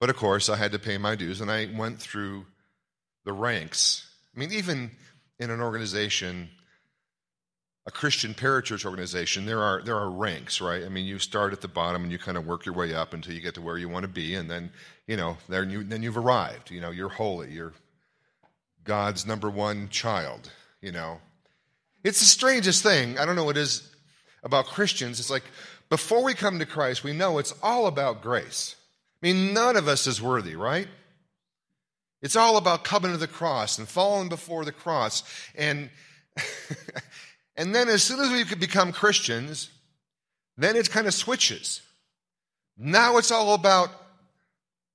But 0.00 0.10
of 0.10 0.16
course, 0.16 0.48
I 0.48 0.56
had 0.56 0.72
to 0.72 0.78
pay 0.78 0.98
my 0.98 1.14
dues, 1.14 1.40
and 1.40 1.50
I 1.50 1.68
went 1.76 2.00
through 2.00 2.46
the 3.24 3.32
ranks. 3.32 4.08
I 4.34 4.40
mean, 4.40 4.52
even 4.52 4.90
in 5.38 5.50
an 5.50 5.60
organization 5.60 6.48
a 7.86 7.90
Christian 7.90 8.32
parachurch 8.32 8.84
organization, 8.84 9.44
there 9.44 9.60
are 9.60 9.82
there 9.82 9.96
are 9.96 10.10
ranks, 10.10 10.60
right? 10.60 10.84
I 10.84 10.88
mean, 10.88 11.04
you 11.04 11.18
start 11.18 11.52
at 11.52 11.60
the 11.60 11.68
bottom 11.68 12.02
and 12.02 12.12
you 12.12 12.18
kind 12.18 12.36
of 12.36 12.46
work 12.46 12.64
your 12.64 12.74
way 12.74 12.94
up 12.94 13.12
until 13.12 13.34
you 13.34 13.40
get 13.40 13.54
to 13.54 13.60
where 13.60 13.76
you 13.76 13.88
want 13.88 14.04
to 14.04 14.08
be, 14.08 14.34
and 14.34 14.48
then 14.48 14.70
you 15.06 15.16
know, 15.16 15.36
then 15.48 15.70
you 15.70 15.82
then 15.82 16.02
you've 16.02 16.16
arrived. 16.16 16.70
You 16.70 16.80
know, 16.80 16.90
you're 16.90 17.08
holy. 17.08 17.50
You're 17.50 17.72
God's 18.84 19.26
number 19.26 19.50
one 19.50 19.88
child. 19.88 20.50
You 20.80 20.92
know, 20.92 21.20
it's 22.04 22.20
the 22.20 22.26
strangest 22.26 22.82
thing. 22.84 23.18
I 23.18 23.26
don't 23.26 23.34
know 23.34 23.44
what 23.44 23.56
it 23.56 23.62
is 23.62 23.88
about 24.44 24.66
Christians. 24.66 25.18
It's 25.18 25.30
like 25.30 25.44
before 25.92 26.24
we 26.24 26.32
come 26.32 26.58
to 26.58 26.64
Christ, 26.64 27.04
we 27.04 27.12
know 27.12 27.36
it's 27.36 27.54
all 27.62 27.86
about 27.86 28.22
grace. 28.22 28.76
I 29.22 29.26
mean, 29.26 29.52
none 29.52 29.76
of 29.76 29.88
us 29.88 30.06
is 30.06 30.22
worthy, 30.22 30.56
right? 30.56 30.88
It's 32.22 32.34
all 32.36 32.56
about 32.56 32.82
coming 32.82 33.12
to 33.12 33.18
the 33.18 33.26
cross 33.26 33.78
and 33.78 33.86
falling 33.86 34.28
before 34.28 34.64
the 34.64 34.72
cross 34.72 35.22
and. 35.54 35.90
And 37.56 37.74
then 37.74 37.88
as 37.88 38.02
soon 38.02 38.20
as 38.20 38.30
we 38.30 38.44
become 38.56 38.92
Christians, 38.92 39.70
then 40.56 40.76
it 40.76 40.90
kind 40.90 41.06
of 41.06 41.14
switches. 41.14 41.82
Now 42.78 43.18
it's 43.18 43.30
all 43.30 43.54
about 43.54 43.90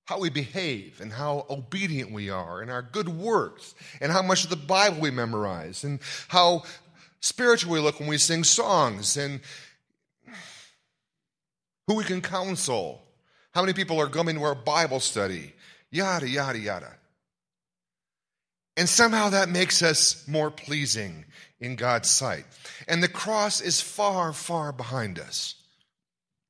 how 0.05 0.19
we 0.19 0.29
behave 0.29 1.01
and 1.01 1.11
how 1.11 1.45
obedient 1.49 2.11
we 2.11 2.29
are 2.29 2.61
and 2.61 2.71
our 2.71 2.81
good 2.81 3.09
works 3.09 3.75
and 4.01 4.11
how 4.11 4.21
much 4.21 4.43
of 4.43 4.49
the 4.49 4.55
Bible 4.55 5.01
we 5.01 5.11
memorize 5.11 5.83
and 5.83 5.99
how 6.29 6.63
spiritual 7.19 7.73
we 7.73 7.79
look 7.79 7.99
when 7.99 8.09
we 8.09 8.17
sing 8.17 8.43
songs 8.43 9.17
and 9.17 9.41
who 11.87 11.95
we 11.95 12.03
can 12.03 12.21
counsel, 12.21 13.01
how 13.53 13.61
many 13.61 13.73
people 13.73 13.99
are 13.99 14.07
coming 14.07 14.35
to 14.35 14.43
our 14.43 14.55
Bible 14.55 14.99
study, 14.99 15.53
yada, 15.89 16.27
yada, 16.27 16.59
yada. 16.59 16.93
And 18.75 18.87
somehow 18.87 19.29
that 19.29 19.49
makes 19.49 19.81
us 19.81 20.27
more 20.27 20.51
pleasing 20.51 21.25
in 21.59 21.75
God's 21.75 22.09
sight. 22.09 22.45
And 22.87 23.01
the 23.01 23.07
cross 23.07 23.59
is 23.61 23.81
far, 23.81 24.33
far 24.33 24.71
behind 24.71 25.17
us. 25.17 25.55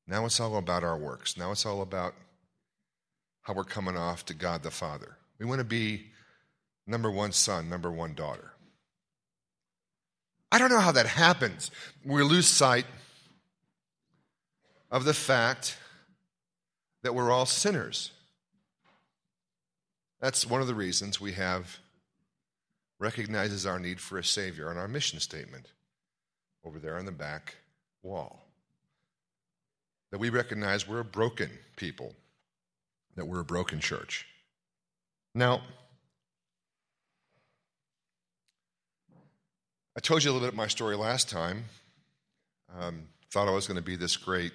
Now 0.06 0.26
it's 0.26 0.40
all 0.40 0.56
about 0.56 0.84
our 0.84 0.98
works. 0.98 1.38
Now 1.38 1.52
it's 1.52 1.64
all 1.64 1.80
about 1.80 2.14
how 3.42 3.54
we're 3.54 3.64
coming 3.64 3.96
off 3.96 4.26
to 4.26 4.34
God 4.34 4.62
the 4.62 4.70
Father. 4.70 5.16
We 5.38 5.46
want 5.46 5.60
to 5.60 5.64
be 5.64 6.06
number 6.86 7.10
one 7.10 7.32
son, 7.32 7.70
number 7.70 7.90
one 7.90 8.14
daughter. 8.14 8.52
I 10.50 10.58
don't 10.58 10.70
know 10.70 10.80
how 10.80 10.92
that 10.92 11.06
happens. 11.06 11.70
We 12.04 12.22
lose 12.22 12.46
sight 12.46 12.86
of 14.90 15.04
the 15.04 15.14
fact 15.14 15.76
that 17.02 17.14
we're 17.14 17.30
all 17.30 17.46
sinners. 17.46 18.12
That's 20.20 20.46
one 20.46 20.60
of 20.60 20.66
the 20.66 20.74
reasons 20.74 21.20
we 21.20 21.32
have 21.32 21.78
recognizes 22.98 23.66
our 23.66 23.78
need 23.78 24.00
for 24.00 24.18
a 24.18 24.24
Savior 24.24 24.68
on 24.68 24.76
our 24.76 24.88
mission 24.88 25.20
statement 25.20 25.72
over 26.64 26.78
there 26.78 26.96
on 26.96 27.04
the 27.04 27.12
back 27.12 27.56
wall. 28.02 28.44
That 30.10 30.18
we 30.18 30.30
recognize 30.30 30.88
we're 30.88 31.00
a 31.00 31.04
broken 31.04 31.50
people, 31.76 32.14
that 33.14 33.26
we're 33.26 33.40
a 33.40 33.44
broken 33.44 33.78
church. 33.78 34.26
Now, 35.34 35.60
I 39.96 40.00
told 40.00 40.24
you 40.24 40.30
a 40.30 40.32
little 40.32 40.46
bit 40.46 40.52
of 40.52 40.56
my 40.56 40.68
story 40.68 40.96
last 40.96 41.28
time. 41.28 41.64
Um, 42.78 43.02
thought 43.30 43.48
I 43.48 43.52
was 43.52 43.66
going 43.66 43.76
to 43.76 43.82
be 43.82 43.96
this 43.96 44.16
great 44.16 44.52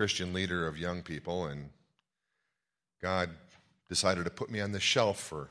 Christian 0.00 0.32
leader 0.32 0.66
of 0.66 0.78
young 0.78 1.02
people, 1.02 1.44
and 1.44 1.68
God 3.02 3.28
decided 3.86 4.24
to 4.24 4.30
put 4.30 4.50
me 4.50 4.58
on 4.58 4.72
the 4.72 4.80
shelf 4.80 5.20
for 5.20 5.50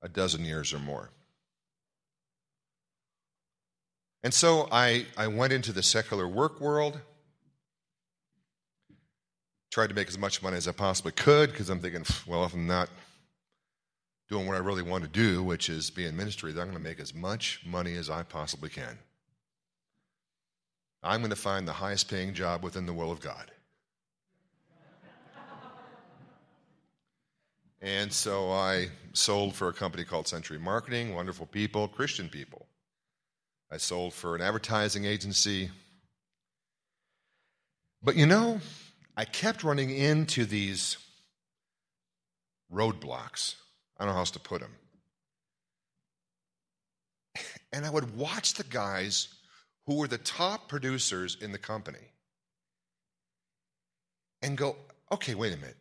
a 0.00 0.08
dozen 0.08 0.46
years 0.46 0.72
or 0.72 0.78
more. 0.78 1.10
And 4.22 4.32
so 4.32 4.66
I, 4.72 5.04
I 5.14 5.26
went 5.26 5.52
into 5.52 5.72
the 5.72 5.82
secular 5.82 6.26
work 6.26 6.58
world, 6.58 7.00
tried 9.70 9.88
to 9.88 9.94
make 9.94 10.08
as 10.08 10.16
much 10.16 10.42
money 10.42 10.56
as 10.56 10.66
I 10.66 10.72
possibly 10.72 11.12
could, 11.12 11.50
because 11.50 11.68
I'm 11.68 11.80
thinking, 11.80 12.06
well, 12.26 12.44
if 12.46 12.54
I'm 12.54 12.66
not 12.66 12.88
doing 14.30 14.46
what 14.46 14.56
I 14.56 14.60
really 14.60 14.80
want 14.80 15.04
to 15.04 15.10
do, 15.10 15.42
which 15.42 15.68
is 15.68 15.90
be 15.90 16.06
in 16.06 16.16
ministry, 16.16 16.50
then 16.52 16.62
I'm 16.62 16.68
going 16.68 16.82
to 16.82 16.88
make 16.88 16.98
as 16.98 17.12
much 17.12 17.60
money 17.66 17.94
as 17.94 18.08
I 18.08 18.22
possibly 18.22 18.70
can. 18.70 18.96
I'm 21.02 21.20
going 21.20 21.30
to 21.30 21.36
find 21.36 21.66
the 21.66 21.72
highest 21.72 22.08
paying 22.08 22.32
job 22.32 22.62
within 22.62 22.86
the 22.86 22.92
will 22.92 23.10
of 23.10 23.20
God. 23.20 23.50
And 27.80 28.12
so 28.12 28.52
I 28.52 28.90
sold 29.12 29.56
for 29.56 29.68
a 29.68 29.72
company 29.72 30.04
called 30.04 30.28
Century 30.28 30.58
Marketing, 30.58 31.16
wonderful 31.16 31.46
people, 31.46 31.88
Christian 31.88 32.28
people. 32.28 32.66
I 33.72 33.78
sold 33.78 34.14
for 34.14 34.36
an 34.36 34.40
advertising 34.40 35.04
agency. 35.04 35.70
But 38.00 38.14
you 38.14 38.26
know, 38.26 38.60
I 39.16 39.24
kept 39.24 39.64
running 39.64 39.90
into 39.90 40.44
these 40.44 40.96
roadblocks. 42.72 43.56
I 43.98 44.04
don't 44.04 44.08
know 44.08 44.14
how 44.14 44.20
else 44.20 44.30
to 44.32 44.40
put 44.40 44.60
them. 44.60 44.74
And 47.72 47.84
I 47.84 47.90
would 47.90 48.16
watch 48.16 48.54
the 48.54 48.64
guys 48.64 49.28
who 49.86 49.96
were 49.96 50.08
the 50.08 50.18
top 50.18 50.68
producers 50.68 51.36
in 51.40 51.52
the 51.52 51.58
company 51.58 52.12
and 54.40 54.56
go, 54.56 54.76
okay, 55.10 55.34
wait 55.34 55.52
a 55.52 55.56
minute. 55.56 55.76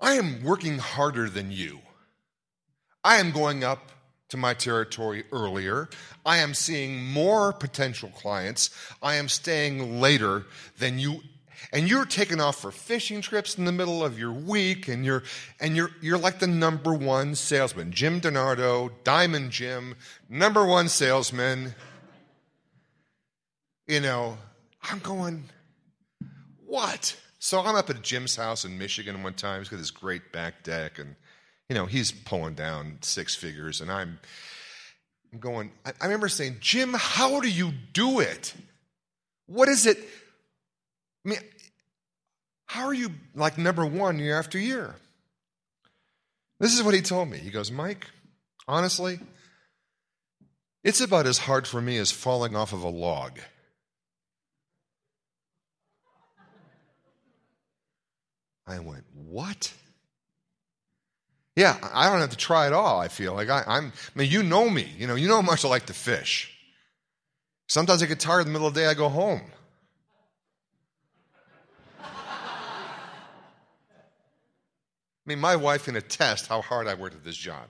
I 0.00 0.14
am 0.14 0.42
working 0.42 0.78
harder 0.78 1.28
than 1.28 1.52
you. 1.52 1.80
I 3.04 3.16
am 3.16 3.30
going 3.30 3.64
up 3.64 3.92
to 4.30 4.36
my 4.36 4.54
territory 4.54 5.24
earlier. 5.30 5.88
I 6.24 6.38
am 6.38 6.54
seeing 6.54 7.04
more 7.04 7.52
potential 7.52 8.08
clients. 8.08 8.70
I 9.02 9.14
am 9.16 9.28
staying 9.28 10.00
later 10.00 10.46
than 10.78 10.98
you 10.98 11.20
and 11.72 11.88
you're 11.88 12.06
taking 12.06 12.40
off 12.40 12.60
for 12.60 12.70
fishing 12.70 13.20
trips 13.20 13.56
in 13.56 13.64
the 13.64 13.72
middle 13.72 14.04
of 14.04 14.18
your 14.18 14.32
week 14.32 14.88
and 14.88 15.04
you're 15.04 15.22
and 15.60 15.76
you're 15.76 15.90
you're 16.00 16.18
like 16.18 16.38
the 16.38 16.46
number 16.46 16.92
one 16.94 17.34
salesman. 17.34 17.92
Jim 17.92 18.20
Donardo, 18.20 18.90
Diamond 19.04 19.50
Jim, 19.50 19.94
number 20.28 20.66
one 20.66 20.88
salesman. 20.88 21.74
You 23.92 24.00
know, 24.00 24.38
I'm 24.82 25.00
going 25.00 25.44
what? 26.66 27.14
So 27.38 27.60
I'm 27.60 27.76
up 27.76 27.90
at 27.90 28.00
Jim's 28.00 28.36
house 28.36 28.64
in 28.64 28.78
Michigan 28.78 29.22
one 29.22 29.34
time. 29.34 29.60
He's 29.60 29.68
got 29.68 29.76
this 29.76 29.90
great 29.90 30.32
back 30.32 30.62
deck, 30.62 30.98
and 30.98 31.14
you 31.68 31.74
know 31.74 31.84
he's 31.84 32.10
pulling 32.10 32.54
down 32.54 32.96
six 33.02 33.34
figures, 33.34 33.82
and 33.82 33.92
I'm, 33.92 34.18
I'm 35.30 35.40
going. 35.40 35.72
I, 35.84 35.92
I 36.00 36.04
remember 36.06 36.30
saying, 36.30 36.56
Jim, 36.60 36.94
how 36.96 37.40
do 37.40 37.50
you 37.50 37.70
do 37.92 38.20
it? 38.20 38.54
What 39.44 39.68
is 39.68 39.84
it? 39.84 39.98
I 41.26 41.28
mean, 41.28 41.38
how 42.64 42.86
are 42.86 42.94
you 42.94 43.10
like 43.34 43.58
number 43.58 43.84
one 43.84 44.18
year 44.18 44.38
after 44.38 44.58
year? 44.58 44.94
This 46.60 46.72
is 46.72 46.82
what 46.82 46.94
he 46.94 47.02
told 47.02 47.28
me. 47.28 47.36
He 47.36 47.50
goes, 47.50 47.70
Mike, 47.70 48.06
honestly, 48.66 49.20
it's 50.82 51.02
about 51.02 51.26
as 51.26 51.36
hard 51.36 51.66
for 51.66 51.82
me 51.82 51.98
as 51.98 52.10
falling 52.10 52.56
off 52.56 52.72
of 52.72 52.84
a 52.84 52.88
log. 52.88 53.38
I 58.66 58.78
went, 58.78 59.04
What? 59.14 59.72
Yeah, 61.54 61.76
I 61.92 62.08
don't 62.08 62.20
have 62.20 62.30
to 62.30 62.36
try 62.36 62.66
at 62.66 62.72
all, 62.72 62.98
I 62.98 63.08
feel. 63.08 63.34
Like 63.34 63.50
I, 63.50 63.62
am 63.66 63.92
I 64.14 64.18
mean, 64.18 64.30
you 64.30 64.42
know 64.42 64.70
me. 64.70 64.90
You 64.96 65.06
know, 65.06 65.16
you 65.16 65.28
know 65.28 65.36
how 65.36 65.42
much 65.42 65.64
I 65.64 65.68
like 65.68 65.86
to 65.86 65.92
fish. 65.92 66.50
Sometimes 67.68 68.02
I 68.02 68.06
get 68.06 68.20
tired 68.20 68.40
in 68.40 68.46
the 68.46 68.52
middle 68.52 68.66
of 68.66 68.74
the 68.74 68.80
day, 68.80 68.86
I 68.86 68.94
go 68.94 69.08
home. 69.08 69.42
I 75.24 75.28
mean, 75.28 75.40
my 75.40 75.56
wife 75.56 75.84
can 75.84 75.94
attest 75.94 76.48
how 76.48 76.62
hard 76.62 76.88
I 76.88 76.94
worked 76.94 77.14
at 77.14 77.24
this 77.24 77.36
job. 77.36 77.68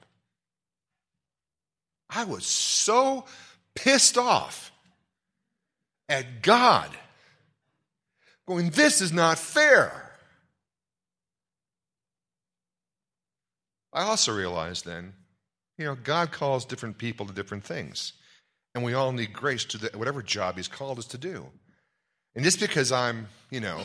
I 2.08 2.24
was 2.24 2.46
so 2.46 3.26
pissed 3.74 4.16
off 4.16 4.72
at 6.08 6.42
God, 6.42 6.90
going, 8.46 8.70
This 8.70 9.00
is 9.00 9.12
not 9.12 9.38
fair. 9.38 10.11
I 13.92 14.02
also 14.02 14.34
realized 14.34 14.84
then, 14.84 15.12
you 15.78 15.84
know, 15.84 15.94
God 15.94 16.32
calls 16.32 16.64
different 16.64 16.98
people 16.98 17.26
to 17.26 17.32
different 17.32 17.64
things. 17.64 18.12
And 18.74 18.82
we 18.82 18.94
all 18.94 19.12
need 19.12 19.32
grace 19.32 19.64
to 19.66 19.78
the, 19.78 19.98
whatever 19.98 20.22
job 20.22 20.56
He's 20.56 20.68
called 20.68 20.98
us 20.98 21.06
to 21.08 21.18
do. 21.18 21.46
And 22.34 22.44
just 22.44 22.60
because 22.60 22.90
I'm, 22.90 23.28
you 23.50 23.60
know, 23.60 23.82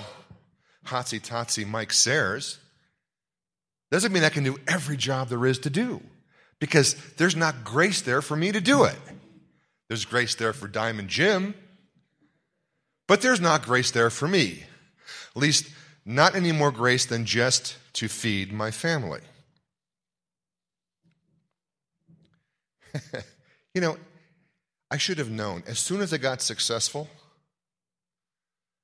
hotsy 0.86 1.20
totsy 1.20 1.68
Mike 1.68 1.92
Sares, 1.92 2.60
doesn't 3.92 4.12
mean 4.12 4.24
I 4.24 4.30
can 4.30 4.44
do 4.44 4.58
every 4.68 4.98
job 4.98 5.30
there 5.30 5.46
is 5.46 5.60
to 5.60 5.70
do. 5.70 6.02
Because 6.60 6.96
there's 7.18 7.36
not 7.36 7.64
grace 7.64 8.02
there 8.02 8.22
for 8.22 8.36
me 8.36 8.52
to 8.52 8.62
do 8.62 8.86
it. 8.86 8.98
There's 9.90 10.06
grace 10.06 10.36
there 10.36 10.54
for 10.54 10.68
Diamond 10.68 11.10
Jim, 11.10 11.54
but 13.08 13.22
there's 13.22 13.40
not 13.40 13.64
grace 13.64 13.92
there 13.92 14.10
for 14.10 14.28
me. 14.28 14.64
At 15.36 15.42
least, 15.42 15.70
not 16.04 16.36
any 16.36 16.52
more 16.52 16.72
grace 16.72 17.06
than 17.06 17.26
just 17.26 17.78
to 17.94 18.08
feed 18.08 18.52
my 18.52 18.72
family. 18.72 19.22
you 23.74 23.82
know, 23.82 23.98
I 24.90 24.98
should 24.98 25.18
have 25.18 25.30
known. 25.30 25.64
As 25.68 25.80
soon 25.80 26.02
as 26.02 26.14
I 26.14 26.18
got 26.18 26.42
successful, 26.42 27.10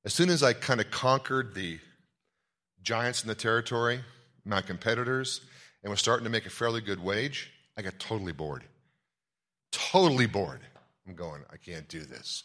as 0.06 0.14
soon 0.14 0.30
as 0.30 0.44
I 0.44 0.54
kind 0.54 0.82
of 0.82 0.92
conquered 0.92 1.56
the 1.56 1.80
giants 2.82 3.24
in 3.24 3.30
the 3.30 3.36
territory, 3.36 4.02
my 4.46 4.62
competitors, 4.62 5.42
and 5.82 5.90
was 5.90 6.00
starting 6.00 6.26
to 6.26 6.30
make 6.30 6.46
a 6.46 6.50
fairly 6.50 6.82
good 6.82 7.02
wage, 7.02 7.52
I 7.78 7.82
got 7.82 8.00
totally 8.00 8.34
bored. 8.34 8.64
Totally 9.72 10.28
bored. 10.28 10.62
I'm 11.08 11.16
going, 11.16 11.44
I 11.52 11.58
can't 11.58 11.88
do 11.88 12.02
this 12.02 12.44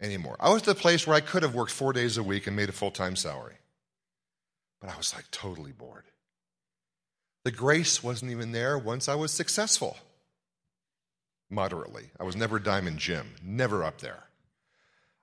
anymore. 0.00 0.36
I 0.40 0.50
was 0.50 0.62
at 0.62 0.66
the 0.66 0.74
place 0.74 1.06
where 1.06 1.16
I 1.16 1.20
could 1.20 1.42
have 1.42 1.54
worked 1.54 1.72
four 1.72 1.92
days 1.92 2.16
a 2.16 2.22
week 2.22 2.46
and 2.46 2.56
made 2.56 2.68
a 2.68 2.72
full 2.72 2.90
time 2.90 3.16
salary. 3.16 3.56
But 4.80 4.90
I 4.90 4.96
was 4.96 5.14
like 5.14 5.30
totally 5.30 5.72
bored. 5.72 6.04
The 7.44 7.52
grace 7.52 8.02
wasn't 8.02 8.32
even 8.32 8.52
there 8.52 8.76
once 8.78 9.08
I 9.08 9.14
was 9.14 9.32
successful. 9.32 9.96
Moderately. 11.48 12.10
I 12.18 12.24
was 12.24 12.36
never 12.36 12.58
Diamond 12.58 12.98
Jim, 12.98 13.34
never 13.42 13.84
up 13.84 14.00
there. 14.00 14.24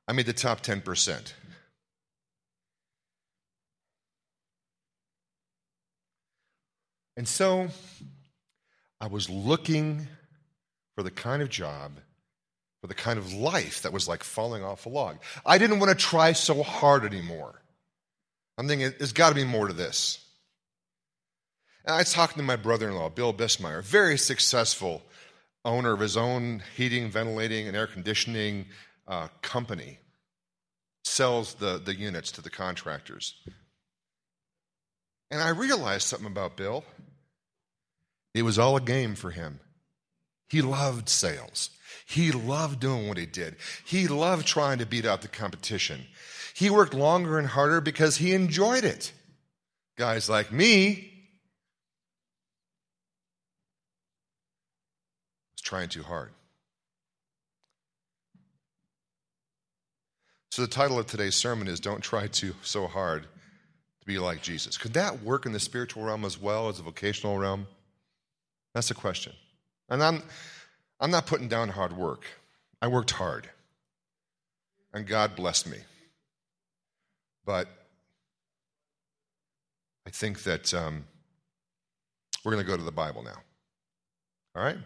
I 0.07 0.13
made 0.13 0.25
the 0.25 0.33
top 0.33 0.61
10%. 0.61 1.33
And 7.15 7.27
so 7.27 7.67
I 8.99 9.07
was 9.07 9.29
looking 9.29 10.07
for 10.95 11.03
the 11.03 11.11
kind 11.11 11.41
of 11.41 11.49
job, 11.49 11.91
for 12.81 12.87
the 12.87 12.93
kind 12.93 13.19
of 13.19 13.33
life 13.33 13.81
that 13.81 13.93
was 13.93 14.07
like 14.07 14.23
falling 14.23 14.63
off 14.63 14.85
a 14.85 14.89
log. 14.89 15.17
I 15.45 15.57
didn't 15.57 15.79
want 15.79 15.91
to 15.91 15.95
try 15.95 16.33
so 16.33 16.63
hard 16.63 17.05
anymore. 17.05 17.61
I'm 18.57 18.67
thinking, 18.67 18.93
there's 18.97 19.13
got 19.13 19.29
to 19.29 19.35
be 19.35 19.45
more 19.45 19.67
to 19.67 19.73
this. 19.73 20.19
And 21.85 21.95
I 21.95 22.03
talked 22.03 22.37
to 22.37 22.43
my 22.43 22.55
brother 22.55 22.87
in 22.87 22.95
law, 22.95 23.09
Bill 23.09 23.33
Bismeyer, 23.33 23.83
very 23.83 24.17
successful 24.17 25.01
owner 25.65 25.93
of 25.93 25.99
his 25.99 26.17
own 26.17 26.61
heating, 26.75 27.09
ventilating, 27.09 27.67
and 27.67 27.77
air 27.77 27.87
conditioning 27.87 28.65
uh, 29.07 29.27
company, 29.41 29.99
sells 31.03 31.55
the, 31.55 31.81
the 31.83 31.95
units 31.95 32.31
to 32.31 32.41
the 32.41 32.49
contractors. 32.49 33.35
And 35.31 35.41
I 35.41 35.49
realized 35.49 36.07
something 36.07 36.27
about 36.27 36.57
Bill. 36.57 36.83
It 38.33 38.43
was 38.43 38.59
all 38.59 38.75
a 38.77 38.81
game 38.81 39.15
for 39.15 39.31
him. 39.31 39.59
He 40.49 40.61
loved 40.61 41.09
sales. 41.09 41.69
He 42.05 42.31
loved 42.31 42.79
doing 42.79 43.07
what 43.07 43.17
he 43.17 43.25
did. 43.25 43.55
He 43.85 44.07
loved 44.07 44.45
trying 44.45 44.79
to 44.79 44.85
beat 44.85 45.05
out 45.05 45.21
the 45.21 45.27
competition. 45.27 46.05
He 46.53 46.69
worked 46.69 46.93
longer 46.93 47.39
and 47.39 47.47
harder 47.47 47.81
because 47.81 48.17
he 48.17 48.33
enjoyed 48.33 48.83
it. 48.83 49.11
Guys 49.97 50.29
like 50.29 50.51
me 50.51 51.12
trying 55.63 55.89
too 55.89 56.03
hard. 56.03 56.29
So 60.51 60.61
the 60.61 60.67
title 60.67 60.99
of 60.99 61.07
today's 61.07 61.33
sermon 61.35 61.67
is 61.67 61.79
Don't 61.79 62.01
Try 62.01 62.27
Too 62.27 62.53
So 62.61 62.85
Hard 62.85 63.23
to 63.23 64.05
Be 64.05 64.19
Like 64.19 64.43
Jesus. 64.43 64.77
Could 64.77 64.93
that 64.93 65.23
work 65.23 65.47
in 65.47 65.51
the 65.51 65.59
spiritual 65.59 66.03
realm 66.03 66.25
as 66.25 66.39
well 66.39 66.69
as 66.69 66.77
the 66.77 66.83
vocational 66.83 67.39
realm? 67.39 67.65
That's 68.75 68.89
the 68.89 68.93
question. 68.93 69.33
And 69.89 70.03
I'm, 70.03 70.21
I'm 70.99 71.09
not 71.09 71.25
putting 71.25 71.47
down 71.47 71.69
hard 71.69 71.97
work. 71.97 72.25
I 72.81 72.87
worked 72.87 73.11
hard. 73.11 73.49
And 74.93 75.07
God 75.07 75.35
blessed 75.35 75.67
me. 75.67 75.77
But 77.45 77.67
I 80.05 80.11
think 80.11 80.43
that 80.43 80.71
um, 80.73 81.05
we're 82.43 82.51
going 82.51 82.63
to 82.63 82.69
go 82.69 82.77
to 82.77 82.83
the 82.83 82.91
Bible 82.91 83.23
now. 83.23 83.41
All 84.55 84.63
right? 84.63 84.77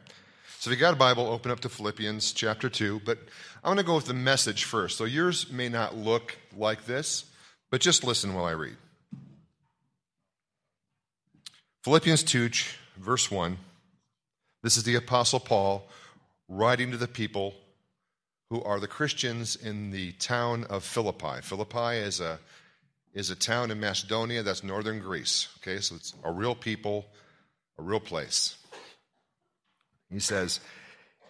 So 0.59 0.71
if 0.71 0.77
you 0.77 0.81
got 0.81 0.95
a 0.95 0.97
Bible, 0.97 1.27
open 1.27 1.51
up 1.51 1.59
to 1.61 1.69
Philippians 1.69 2.31
chapter 2.31 2.67
2. 2.67 3.01
But 3.05 3.19
I 3.63 3.67
want 3.67 3.79
to 3.79 3.85
go 3.85 3.95
with 3.95 4.05
the 4.05 4.15
message 4.15 4.63
first. 4.63 4.97
So 4.97 5.05
yours 5.05 5.51
may 5.51 5.69
not 5.69 5.95
look 5.95 6.35
like 6.57 6.85
this, 6.85 7.25
but 7.69 7.79
just 7.79 8.03
listen 8.03 8.33
while 8.33 8.45
I 8.45 8.51
read. 8.51 8.75
Philippians 11.83 12.23
2, 12.23 12.49
verse 12.97 13.29
1. 13.29 13.57
This 14.63 14.77
is 14.77 14.83
the 14.83 14.95
Apostle 14.95 15.39
Paul 15.39 15.87
writing 16.49 16.89
to 16.89 16.97
the 16.97 17.07
people 17.07 17.53
who 18.49 18.63
are 18.63 18.79
the 18.79 18.87
Christians 18.87 19.55
in 19.55 19.91
the 19.91 20.13
town 20.13 20.63
of 20.63 20.83
Philippi. 20.83 21.41
Philippi 21.43 21.97
is 21.97 22.19
a, 22.19 22.39
is 23.13 23.29
a 23.29 23.35
town 23.35 23.69
in 23.69 23.79
Macedonia 23.79 24.41
that's 24.41 24.63
northern 24.63 24.99
Greece. 24.99 25.49
Okay, 25.61 25.79
so 25.81 25.95
it's 25.95 26.15
a 26.23 26.31
real 26.31 26.55
people, 26.55 27.05
a 27.77 27.83
real 27.83 27.99
place. 27.99 28.55
He 30.11 30.19
says, 30.19 30.59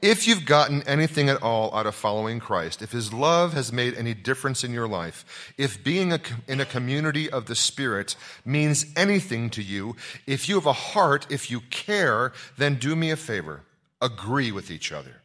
if 0.02 0.28
you've 0.28 0.46
gotten 0.46 0.84
anything 0.84 1.28
at 1.28 1.42
all 1.42 1.74
out 1.74 1.88
of 1.88 1.96
following 1.96 2.40
Christ, 2.40 2.84
if 2.84 2.92
his 2.92 3.12
love 3.12 3.54
has 3.54 3.74
made 3.74 3.96
any 3.96 4.14
difference 4.14 4.64
in 4.64 4.72
your 4.72 4.88
life, 4.88 5.54
if 5.58 5.84
being 5.84 6.14
a, 6.14 6.20
in 6.48 6.62
a 6.62 6.66
community 6.66 7.30
of 7.30 7.48
the 7.48 7.56
Spirit 7.56 8.16
means 8.46 8.86
anything 8.96 9.50
to 9.52 9.64
you, 9.64 9.96
if 10.28 10.48
you 10.48 10.56
have 10.56 10.68
a 10.68 10.74
heart, 10.74 11.26
if 11.32 11.50
you 11.50 11.62
care, 11.72 12.32
then 12.58 12.76
do 12.76 12.96
me 12.96 13.10
a 13.10 13.16
favor. 13.16 13.64
Agree 14.00 14.52
with 14.52 14.70
each 14.70 14.92
other. 14.92 15.22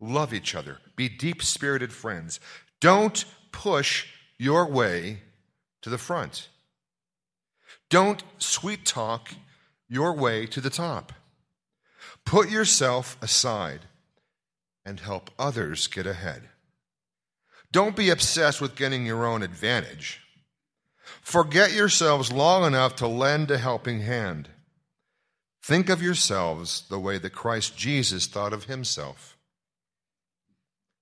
Love 0.00 0.32
each 0.32 0.54
other. 0.54 0.78
Be 0.94 1.08
deep 1.08 1.42
spirited 1.42 1.92
friends. 1.92 2.38
Don't 2.80 3.24
push 3.50 4.06
your 4.38 4.66
way 4.66 5.22
to 5.80 5.90
the 5.90 5.98
front. 5.98 6.48
Don't 7.90 8.22
sweet 8.38 8.86
talk 8.86 9.34
your 9.88 10.14
way 10.14 10.46
to 10.46 10.60
the 10.60 10.70
top. 10.70 11.12
Put 12.24 12.50
yourself 12.50 13.16
aside 13.20 13.80
and 14.84 15.00
help 15.00 15.30
others 15.38 15.86
get 15.86 16.06
ahead. 16.06 16.48
Don't 17.70 17.96
be 17.96 18.10
obsessed 18.10 18.60
with 18.60 18.76
getting 18.76 19.06
your 19.06 19.24
own 19.24 19.42
advantage. 19.42 20.20
Forget 21.22 21.72
yourselves 21.72 22.32
long 22.32 22.64
enough 22.64 22.96
to 22.96 23.06
lend 23.06 23.50
a 23.50 23.58
helping 23.58 24.00
hand. 24.00 24.48
Think 25.62 25.88
of 25.88 26.02
yourselves 26.02 26.84
the 26.88 26.98
way 26.98 27.18
that 27.18 27.30
Christ 27.30 27.76
Jesus 27.76 28.26
thought 28.26 28.52
of 28.52 28.64
himself. 28.64 29.36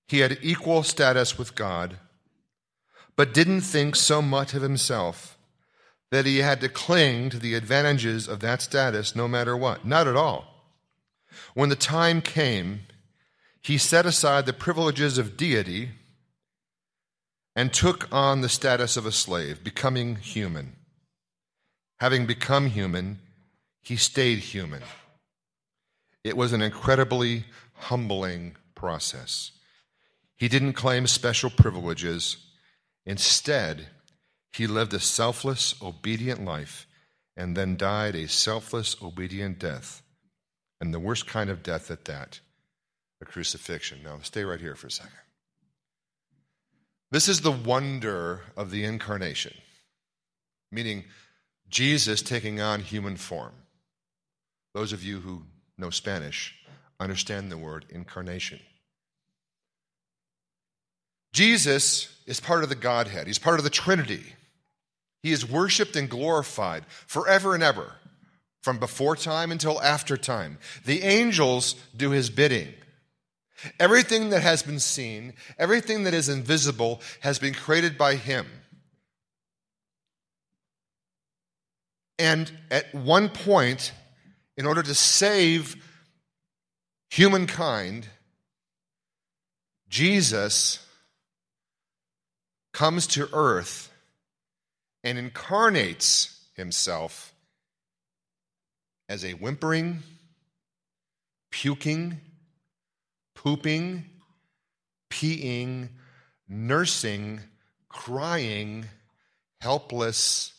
He 0.07 0.19
had 0.19 0.37
equal 0.41 0.83
status 0.83 1.37
with 1.37 1.55
God, 1.55 1.97
but 3.15 3.33
didn't 3.33 3.61
think 3.61 3.95
so 3.95 4.21
much 4.21 4.53
of 4.53 4.61
himself 4.61 5.37
that 6.11 6.25
he 6.25 6.39
had 6.39 6.61
to 6.61 6.69
cling 6.69 7.29
to 7.29 7.39
the 7.39 7.55
advantages 7.55 8.27
of 8.27 8.41
that 8.41 8.61
status 8.61 9.15
no 9.15 9.27
matter 9.27 9.55
what. 9.55 9.85
Not 9.85 10.07
at 10.07 10.15
all. 10.15 10.50
When 11.53 11.69
the 11.69 11.75
time 11.75 12.21
came, 12.21 12.81
he 13.61 13.77
set 13.77 14.05
aside 14.05 14.45
the 14.45 14.53
privileges 14.53 15.17
of 15.17 15.37
deity 15.37 15.91
and 17.55 17.73
took 17.73 18.07
on 18.11 18.41
the 18.41 18.49
status 18.49 18.97
of 18.97 19.05
a 19.05 19.11
slave, 19.11 19.63
becoming 19.63 20.15
human. 20.15 20.75
Having 21.99 22.25
become 22.25 22.67
human, 22.67 23.19
he 23.81 23.95
stayed 23.95 24.39
human. 24.39 24.81
It 26.23 26.37
was 26.37 26.53
an 26.53 26.61
incredibly 26.61 27.45
humbling 27.73 28.55
process. 28.75 29.51
He 30.35 30.47
didn't 30.47 30.73
claim 30.73 31.05
special 31.05 31.49
privileges. 31.49 32.37
Instead, 33.05 33.87
he 34.53 34.65
lived 34.65 34.93
a 34.93 34.99
selfless, 34.99 35.75
obedient 35.81 36.43
life 36.43 36.87
and 37.37 37.55
then 37.55 37.77
died 37.77 38.15
a 38.15 38.27
selfless, 38.27 38.95
obedient 39.01 39.59
death 39.59 40.01
and 40.81 40.93
the 40.93 40.99
worst 40.99 41.27
kind 41.27 41.49
of 41.49 41.63
death 41.63 41.91
at 41.91 42.05
that 42.05 42.41
a 43.21 43.25
crucifixion. 43.25 43.99
Now, 44.03 44.17
stay 44.23 44.43
right 44.43 44.59
here 44.59 44.75
for 44.75 44.87
a 44.87 44.91
second. 44.91 45.13
This 47.11 47.27
is 47.27 47.41
the 47.41 47.51
wonder 47.51 48.41
of 48.57 48.71
the 48.71 48.83
incarnation, 48.83 49.53
meaning 50.71 51.03
Jesus 51.69 52.23
taking 52.23 52.59
on 52.59 52.79
human 52.79 53.15
form. 53.15 53.53
Those 54.73 54.91
of 54.91 55.03
you 55.03 55.19
who 55.19 55.43
know 55.77 55.91
Spanish 55.91 56.55
understand 56.99 57.51
the 57.51 57.57
word 57.57 57.85
incarnation. 57.89 58.59
Jesus 61.33 62.17
is 62.25 62.39
part 62.39 62.63
of 62.63 62.69
the 62.69 62.75
Godhead, 62.75 63.27
he's 63.27 63.39
part 63.39 63.59
of 63.59 63.63
the 63.63 63.69
Trinity. 63.69 64.23
He 65.21 65.31
is 65.31 65.47
worshiped 65.47 65.95
and 65.95 66.09
glorified 66.09 66.83
forever 67.05 67.53
and 67.53 67.61
ever 67.61 67.93
from 68.61 68.77
before 68.77 69.15
time 69.15 69.51
until 69.51 69.81
after 69.81 70.15
time. 70.15 70.57
The 70.85 71.01
angels 71.03 71.75
do 71.95 72.11
his 72.11 72.29
bidding. 72.29 72.73
Everything 73.79 74.29
that 74.29 74.41
has 74.41 74.63
been 74.63 74.79
seen, 74.79 75.33
everything 75.57 76.03
that 76.03 76.13
is 76.13 76.29
invisible, 76.29 77.01
has 77.21 77.37
been 77.39 77.53
created 77.53 77.97
by 77.97 78.15
him. 78.15 78.47
And 82.17 82.51
at 82.69 82.93
one 82.93 83.29
point, 83.29 83.93
in 84.57 84.65
order 84.65 84.83
to 84.83 84.93
save 84.93 85.75
humankind, 87.09 88.07
Jesus 89.89 90.85
comes 92.73 93.07
to 93.07 93.27
earth 93.33 93.91
and 95.03 95.17
incarnates 95.17 96.39
himself 96.55 97.30
as 99.11 99.25
a 99.25 99.33
whimpering, 99.33 100.01
puking, 101.51 102.17
pooping, 103.35 104.05
peeing, 105.11 105.89
nursing, 106.47 107.41
crying, 107.89 108.85
helpless 109.59 110.53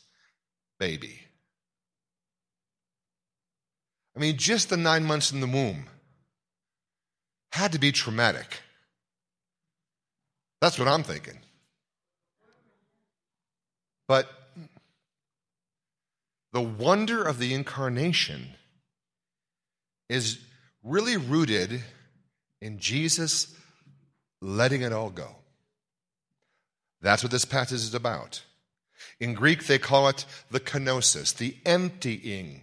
baby. 0.79 1.19
I 4.15 4.21
mean, 4.21 4.37
just 4.37 4.69
the 4.69 4.77
nine 4.77 5.07
months 5.07 5.33
in 5.33 5.41
the 5.41 5.47
womb 5.47 5.87
had 7.53 7.73
to 7.73 7.79
be 7.79 7.91
traumatic. 7.91 8.61
That's 10.61 10.79
what 10.79 10.89
I'm 10.89 11.05
thinking. 11.05 11.39
But 14.07 14.29
the 16.53 16.61
wonder 16.61 17.23
of 17.23 17.39
the 17.39 17.55
incarnation 17.55 18.49
is 20.09 20.39
really 20.83 21.17
rooted 21.17 21.83
in 22.61 22.79
Jesus 22.79 23.55
letting 24.41 24.83
it 24.83 24.93
all 24.93 25.11
go. 25.11 25.37
That's 27.01 27.23
what 27.23 27.33
this 27.33 27.45
passage 27.45 27.81
is 27.81 27.95
about. 27.95 28.43
In 29.19 29.35
Greek, 29.35 29.67
they 29.67 29.79
call 29.79 30.09
it 30.09 30.25
the 30.51 30.61
kenosis, 30.61 31.37
the 31.37 31.57
emptying 31.65 32.63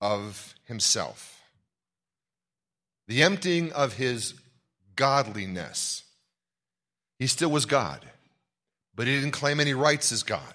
of 0.00 0.54
himself, 0.64 1.40
the 3.06 3.22
emptying 3.22 3.72
of 3.72 3.94
his 3.94 4.34
godliness. 4.96 6.04
He 7.18 7.26
still 7.26 7.50
was 7.50 7.66
God, 7.66 8.04
but 8.94 9.06
he 9.06 9.14
didn't 9.14 9.32
claim 9.32 9.60
any 9.60 9.74
rights 9.74 10.12
as 10.12 10.22
God. 10.22 10.54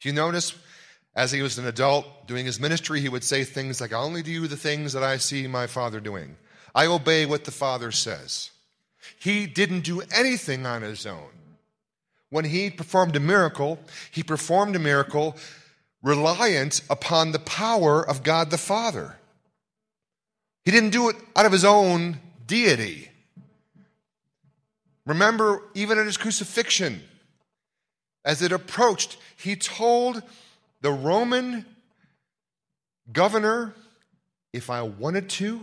Do 0.00 0.08
you 0.08 0.14
notice 0.14 0.54
as 1.14 1.32
he 1.32 1.42
was 1.42 1.58
an 1.58 1.66
adult 1.66 2.26
doing 2.26 2.46
his 2.46 2.60
ministry, 2.60 3.00
he 3.00 3.08
would 3.08 3.24
say 3.24 3.44
things 3.44 3.80
like, 3.80 3.92
I 3.92 3.98
only 3.98 4.22
do 4.22 4.46
the 4.46 4.56
things 4.56 4.92
that 4.92 5.02
I 5.02 5.16
see 5.16 5.46
my 5.46 5.66
father 5.66 6.00
doing. 6.00 6.36
I 6.74 6.86
obey 6.86 7.26
what 7.26 7.44
the 7.44 7.50
father 7.50 7.90
says. 7.90 8.50
He 9.18 9.46
didn't 9.46 9.80
do 9.80 10.02
anything 10.14 10.66
on 10.66 10.82
his 10.82 11.06
own. 11.06 11.30
When 12.30 12.44
he 12.44 12.70
performed 12.70 13.16
a 13.16 13.20
miracle, 13.20 13.78
he 14.10 14.22
performed 14.22 14.76
a 14.76 14.80
miracle 14.80 15.36
reliant 16.02 16.82
upon 16.90 17.32
the 17.32 17.38
power 17.38 18.06
of 18.06 18.22
God 18.22 18.50
the 18.50 18.58
Father. 18.58 19.16
He 20.64 20.70
didn't 20.70 20.90
do 20.90 21.08
it 21.08 21.16
out 21.34 21.46
of 21.46 21.52
his 21.52 21.64
own 21.64 22.18
deity. 22.46 23.08
Remember, 25.06 25.62
even 25.74 25.98
at 25.98 26.04
his 26.04 26.18
crucifixion, 26.18 27.02
as 28.24 28.42
it 28.42 28.52
approached, 28.52 29.16
he 29.36 29.56
told 29.56 30.22
the 30.80 30.92
Roman 30.92 31.66
governor, 33.12 33.74
if 34.52 34.70
I 34.70 34.82
wanted 34.82 35.28
to, 35.30 35.60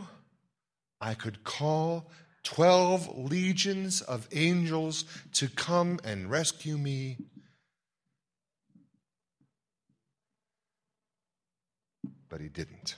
I 0.99 1.13
could 1.13 1.43
call 1.43 2.10
12 2.43 3.17
legions 3.30 4.01
of 4.01 4.28
angels 4.32 5.06
to 5.34 5.47
come 5.47 5.99
and 6.04 6.30
rescue 6.30 6.78
me. 6.78 7.17
But 12.30 12.41
he 12.41 12.49
didn't. 12.49 12.95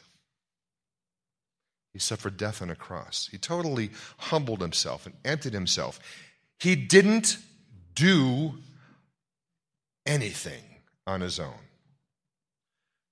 He 1.94 2.00
suffered 2.00 2.38
death 2.38 2.62
on 2.62 2.70
a 2.70 2.76
cross. 2.76 3.28
He 3.32 3.38
totally 3.38 3.92
humbled 4.18 4.62
himself 4.62 5.06
and 5.06 5.16
emptied 5.26 5.54
himself. 5.54 6.00
He 6.60 6.76
didn't 6.76 7.38
do 7.96 8.56
anything 10.06 10.64
on 11.06 11.22
his 11.22 11.40
own. 11.40 11.67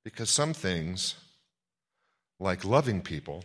Because 0.05 0.29
some 0.29 0.53
things, 0.53 1.15
like 2.39 2.63
loving 2.63 3.01
people, 3.01 3.43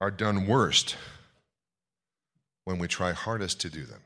are 0.00 0.10
done 0.10 0.46
worst 0.46 0.96
when 2.64 2.78
we 2.78 2.88
try 2.88 3.12
hardest 3.12 3.60
to 3.60 3.70
do 3.70 3.84
them. 3.84 4.00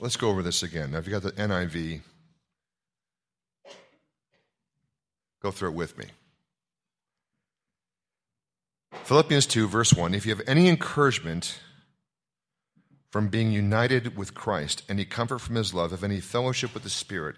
Let's 0.00 0.16
go 0.16 0.28
over 0.28 0.42
this 0.42 0.62
again. 0.62 0.92
Now, 0.92 0.98
if 0.98 1.06
you've 1.06 1.22
got 1.22 1.34
the 1.34 1.40
NIV, 1.40 2.00
go 5.42 5.50
through 5.50 5.70
it 5.70 5.74
with 5.74 5.96
me. 5.96 6.06
Philippians 9.04 9.46
2, 9.46 9.68
verse 9.68 9.92
1 9.92 10.14
If 10.14 10.26
you 10.26 10.34
have 10.34 10.46
any 10.48 10.68
encouragement 10.68 11.58
from 13.10 13.28
being 13.28 13.50
united 13.50 14.16
with 14.16 14.34
Christ, 14.34 14.82
any 14.88 15.04
comfort 15.04 15.38
from 15.40 15.56
his 15.56 15.72
love, 15.72 15.92
of 15.92 16.04
any 16.04 16.20
fellowship 16.20 16.74
with 16.74 16.82
the 16.82 16.90
Spirit, 16.90 17.36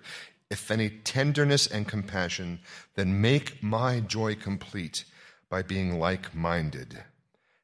if 0.51 0.71
any 0.71 0.91
tenderness 0.91 1.67
and 1.67 1.87
compassion, 1.87 2.59
then 2.97 3.21
make 3.21 3.63
my 3.63 4.01
joy 4.01 4.35
complete 4.35 5.05
by 5.49 5.63
being 5.63 5.99
like 5.99 6.35
minded, 6.35 7.05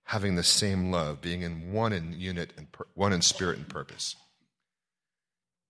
having 0.04 0.36
the 0.36 0.44
same 0.44 0.90
love, 0.92 1.20
being 1.20 1.42
in 1.42 1.72
one 1.72 1.92
in 1.92 2.12
unit 2.12 2.52
and 2.56 2.70
per, 2.70 2.86
one 2.94 3.12
in 3.12 3.22
spirit 3.22 3.58
and 3.58 3.68
purpose. 3.68 4.14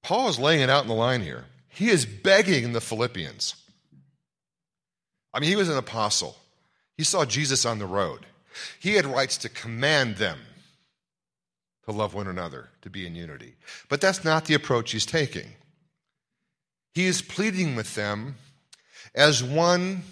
Paul 0.03 0.29
is 0.29 0.39
laying 0.39 0.61
it 0.61 0.71
out 0.71 0.83
in 0.83 0.89
the 0.89 0.95
line 0.95 1.23
here. 1.23 1.47
He 1.69 1.89
is 1.89 2.07
begging 2.07 2.73
the 2.73 2.81
Philippians. 2.81 3.55
I 5.33 5.41
mean, 5.41 5.51
he 5.51 5.57
was 5.57 5.69
an 5.69 5.77
apostle. 5.77 6.37
He 6.97 7.05
saw 7.05 7.25
Jesus 7.25 7.67
on 7.67 7.79
the 7.79 7.87
road. 7.87 8.27
He 8.79 8.95
had 8.95 9.05
rights 9.05 9.37
to 9.39 9.49
command 9.49 10.17
them 10.17 10.39
to 11.87 11.93
love 11.93 12.15
one 12.15 12.27
another, 12.27 12.69
to 12.83 12.91
be 12.91 13.07
in 13.07 13.15
unity. 13.15 13.55
But 13.89 14.01
that's 14.01 14.25
not 14.25 14.45
the 14.45 14.55
approach 14.55 14.93
he's 14.93 15.07
taking. 15.07 15.49
He 16.95 17.07
is 17.07 17.23
pleading 17.23 17.77
with 17.77 17.95
them 17.95 18.37
as 19.15 19.43
one 19.43 20.03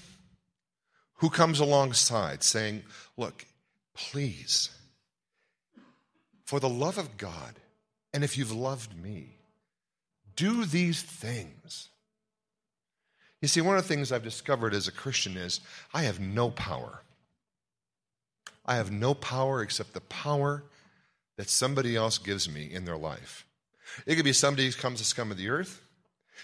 who 1.16 1.30
comes 1.30 1.60
alongside, 1.60 2.42
saying, 2.42 2.82
Look, 3.16 3.46
please, 3.94 4.70
for 6.44 6.60
the 6.60 6.68
love 6.68 6.98
of 6.98 7.16
God, 7.16 7.54
and 8.12 8.22
if 8.22 8.38
you've 8.38 8.52
loved 8.52 8.96
me, 8.96 9.38
do 10.36 10.64
these 10.64 11.02
things. 11.02 11.88
You 13.40 13.48
see, 13.48 13.60
one 13.60 13.76
of 13.76 13.82
the 13.82 13.88
things 13.88 14.12
I've 14.12 14.22
discovered 14.22 14.74
as 14.74 14.88
a 14.88 14.92
Christian 14.92 15.36
is 15.36 15.60
I 15.92 16.02
have 16.02 16.20
no 16.20 16.50
power. 16.50 17.02
I 18.64 18.76
have 18.76 18.90
no 18.90 19.14
power 19.14 19.62
except 19.62 19.92
the 19.92 20.00
power 20.00 20.64
that 21.36 21.50
somebody 21.50 21.96
else 21.96 22.18
gives 22.18 22.48
me 22.48 22.70
in 22.72 22.84
their 22.84 22.96
life. 22.96 23.46
It 24.06 24.16
could 24.16 24.24
be 24.24 24.32
somebody 24.32 24.66
who 24.66 24.72
comes 24.72 24.98
to 24.98 25.04
scum 25.04 25.30
of 25.30 25.36
the 25.36 25.48
earth. 25.48 25.80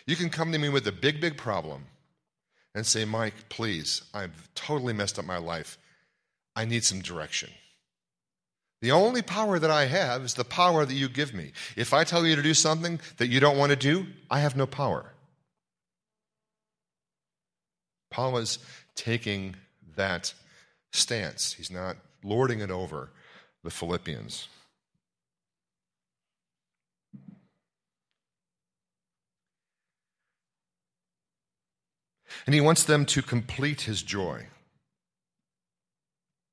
You 0.07 0.17
can 0.17 0.31
come 0.31 0.53
to 0.53 0.59
me 0.59 0.69
with 0.69 0.87
a 0.87 0.93
big, 0.93 1.21
big 1.21 1.37
problem 1.37 1.87
and 2.75 2.87
say, 2.87 3.05
Mike, 3.05 3.49
please, 3.49 4.03
I've 4.15 4.55
totally 4.55 4.93
messed 4.93 5.19
up 5.19 5.25
my 5.25 5.39
life. 5.39 5.79
I 6.55 6.65
need 6.65 6.85
some 6.85 7.01
direction. 7.01 7.51
The 8.83 8.93
only 8.93 9.23
power 9.23 9.59
that 9.59 9.71
I 9.71 9.87
have 9.87 10.23
is 10.23 10.35
the 10.35 10.45
power 10.45 10.87
that 10.87 10.95
you 10.95 11.09
give 11.09 11.35
me. 11.35 11.53
If 11.77 11.93
I 11.93 12.05
tell 12.05 12.27
you 12.27 12.35
to 12.37 12.43
do 12.43 12.55
something 12.55 12.99
that 13.19 13.29
you 13.29 13.39
don't 13.39 13.59
want 13.59 13.71
to 13.71 13.77
do, 13.77 14.07
I 14.31 14.41
have 14.41 14.57
no 14.57 14.67
power. 14.67 15.13
Paul 18.11 18.39
is 18.39 18.59
taking 18.95 19.55
that 19.97 20.33
stance. 20.93 21.53
He's 21.53 21.71
not 21.71 21.97
lording 22.25 22.61
it 22.61 22.71
over 22.71 23.11
the 23.63 23.71
Philippians. 23.71 24.49
And 32.47 32.55
he 32.55 32.61
wants 32.61 32.85
them 32.85 33.05
to 33.07 33.23
complete 33.23 33.83
his 33.83 34.03
joy. 34.03 34.47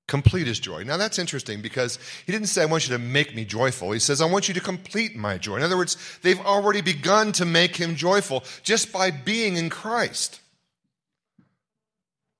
Complete 0.08 0.48
his 0.48 0.60
joy. 0.60 0.84
Now 0.84 0.96
that's 0.96 1.20
interesting 1.20 1.62
because 1.62 2.00
he 2.26 2.32
didn't 2.32 2.48
say, 2.48 2.62
I 2.62 2.66
want 2.66 2.88
you 2.88 2.96
to 2.96 3.02
make 3.02 3.36
me 3.36 3.44
joyful. 3.44 3.92
He 3.92 4.00
says, 4.00 4.22
I 4.22 4.26
want 4.26 4.48
you 4.48 4.54
to 4.54 4.62
complete 4.62 5.16
my 5.16 5.38
joy. 5.38 5.58
In 5.58 5.64
other 5.64 5.76
words, 5.76 5.98
they've 6.22 6.40
already 6.40 6.82
begun 6.82 7.34
to 7.34 7.46
make 7.46 7.76
him 7.76 7.96
joyful 7.96 8.44
just 8.64 8.94
by 8.94 9.12
being 9.12 9.58
in 9.58 9.70
Christ. 9.70 10.40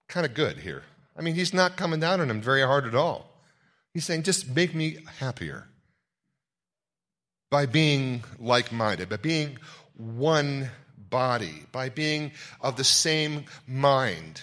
Kind 0.08 0.26
of 0.26 0.34
good 0.34 0.60
here. 0.60 0.84
I 1.18 1.22
mean, 1.22 1.36
he's 1.36 1.54
not 1.54 1.76
coming 1.76 2.00
down 2.00 2.22
on 2.22 2.30
him 2.30 2.42
very 2.42 2.62
hard 2.62 2.86
at 2.86 2.96
all. 2.96 3.34
He's 3.94 4.06
saying, 4.06 4.24
just 4.24 4.56
make 4.56 4.74
me 4.74 5.00
happier 5.20 5.68
by 7.50 7.66
being 7.66 8.24
like 8.40 8.72
minded, 8.72 9.10
by 9.10 9.18
being 9.18 9.58
one 9.96 10.70
body, 11.10 11.64
by 11.72 11.90
being 11.90 12.32
of 12.62 12.78
the 12.78 12.84
same 12.84 13.46
mind. 13.68 14.42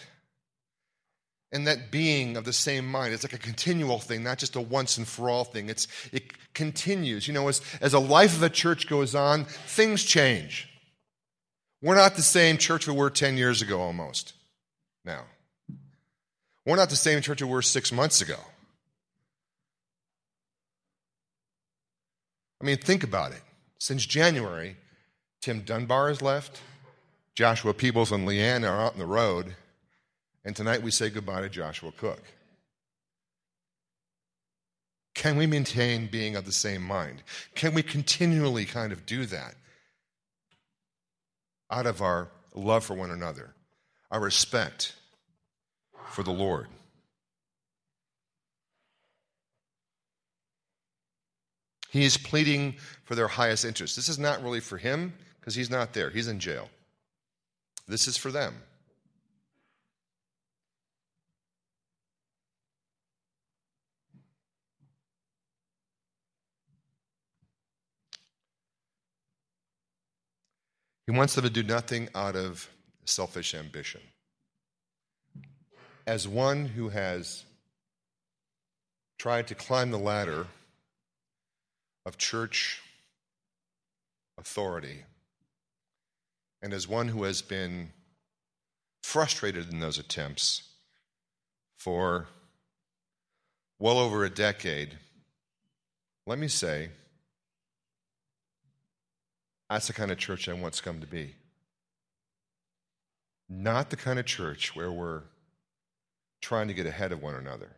And 1.52 1.66
that 1.66 1.90
being 1.90 2.36
of 2.36 2.44
the 2.44 2.52
same 2.52 2.90
mind, 2.90 3.14
it's 3.14 3.22
like 3.22 3.32
a 3.32 3.38
continual 3.38 4.00
thing, 4.00 4.24
not 4.24 4.38
just 4.38 4.56
a 4.56 4.60
once 4.60 4.98
and 4.98 5.06
for 5.06 5.30
all 5.30 5.44
thing. 5.44 5.68
It's, 5.68 5.86
it 6.12 6.32
continues. 6.52 7.28
You 7.28 7.34
know, 7.34 7.46
as, 7.48 7.60
as 7.80 7.94
a 7.94 8.00
life 8.00 8.34
of 8.36 8.42
a 8.42 8.50
church 8.50 8.88
goes 8.88 9.14
on, 9.14 9.44
things 9.44 10.02
change. 10.02 10.68
We're 11.80 11.94
not 11.94 12.16
the 12.16 12.22
same 12.22 12.58
church 12.58 12.88
we 12.88 12.94
were 12.94 13.10
10 13.10 13.36
years 13.36 13.62
ago 13.62 13.80
almost 13.80 14.32
now. 15.04 15.24
We're 16.66 16.76
not 16.76 16.90
the 16.90 16.96
same 16.96 17.20
church 17.20 17.42
we 17.42 17.48
were 17.48 17.62
six 17.62 17.92
months 17.92 18.20
ago. 18.22 18.38
I 22.60 22.64
mean, 22.64 22.78
think 22.78 23.04
about 23.04 23.32
it. 23.32 23.42
Since 23.78 24.06
January, 24.06 24.76
Tim 25.44 25.60
Dunbar 25.60 26.08
has 26.08 26.22
left. 26.22 26.62
Joshua 27.34 27.74
Peebles 27.74 28.10
and 28.10 28.26
Leanne 28.26 28.66
are 28.66 28.80
out 28.80 28.94
on 28.94 28.98
the 28.98 29.04
road, 29.04 29.54
and 30.42 30.56
tonight 30.56 30.80
we 30.80 30.90
say 30.90 31.10
goodbye 31.10 31.42
to 31.42 31.50
Joshua 31.50 31.92
Cook. 31.92 32.22
Can 35.14 35.36
we 35.36 35.44
maintain 35.46 36.06
being 36.06 36.34
of 36.34 36.46
the 36.46 36.50
same 36.50 36.80
mind? 36.80 37.22
Can 37.54 37.74
we 37.74 37.82
continually 37.82 38.64
kind 38.64 38.90
of 38.90 39.04
do 39.04 39.26
that 39.26 39.54
out 41.70 41.84
of 41.84 42.00
our 42.00 42.30
love 42.54 42.82
for 42.82 42.94
one 42.94 43.10
another, 43.10 43.52
our 44.10 44.20
respect 44.20 44.94
for 46.08 46.22
the 46.22 46.30
Lord? 46.30 46.68
He 51.90 52.06
is 52.06 52.16
pleading 52.16 52.76
for 53.04 53.14
their 53.14 53.28
highest 53.28 53.66
interest. 53.66 53.94
This 53.94 54.08
is 54.08 54.18
not 54.18 54.42
really 54.42 54.60
for 54.60 54.78
him 54.78 55.12
because 55.44 55.56
he's 55.56 55.68
not 55.68 55.92
there, 55.92 56.08
he's 56.08 56.26
in 56.26 56.40
jail. 56.40 56.70
This 57.86 58.08
is 58.08 58.16
for 58.16 58.32
them. 58.32 58.54
He 71.06 71.12
wants 71.12 71.34
them 71.34 71.44
to 71.44 71.50
do 71.50 71.62
nothing 71.62 72.08
out 72.14 72.36
of 72.36 72.70
selfish 73.04 73.54
ambition. 73.54 74.00
As 76.06 76.26
one 76.26 76.64
who 76.64 76.88
has 76.88 77.44
tried 79.18 79.48
to 79.48 79.54
climb 79.54 79.90
the 79.90 79.98
ladder 79.98 80.46
of 82.06 82.16
church 82.16 82.80
authority, 84.38 85.02
and 86.64 86.72
as 86.72 86.88
one 86.88 87.08
who 87.08 87.24
has 87.24 87.42
been 87.42 87.90
frustrated 89.02 89.70
in 89.70 89.80
those 89.80 89.98
attempts 89.98 90.62
for 91.76 92.26
well 93.78 93.98
over 93.98 94.24
a 94.24 94.30
decade, 94.30 94.96
let 96.26 96.38
me 96.38 96.48
say, 96.48 96.88
that's 99.68 99.88
the 99.88 99.92
kind 99.92 100.10
of 100.10 100.16
church 100.16 100.48
I 100.48 100.54
to 100.54 100.80
come 100.80 101.00
to 101.02 101.06
be. 101.06 101.34
Not 103.46 103.90
the 103.90 103.96
kind 103.96 104.18
of 104.18 104.24
church 104.24 104.74
where 104.74 104.90
we're 104.90 105.24
trying 106.40 106.68
to 106.68 106.74
get 106.74 106.86
ahead 106.86 107.12
of 107.12 107.20
one 107.20 107.34
another. 107.34 107.68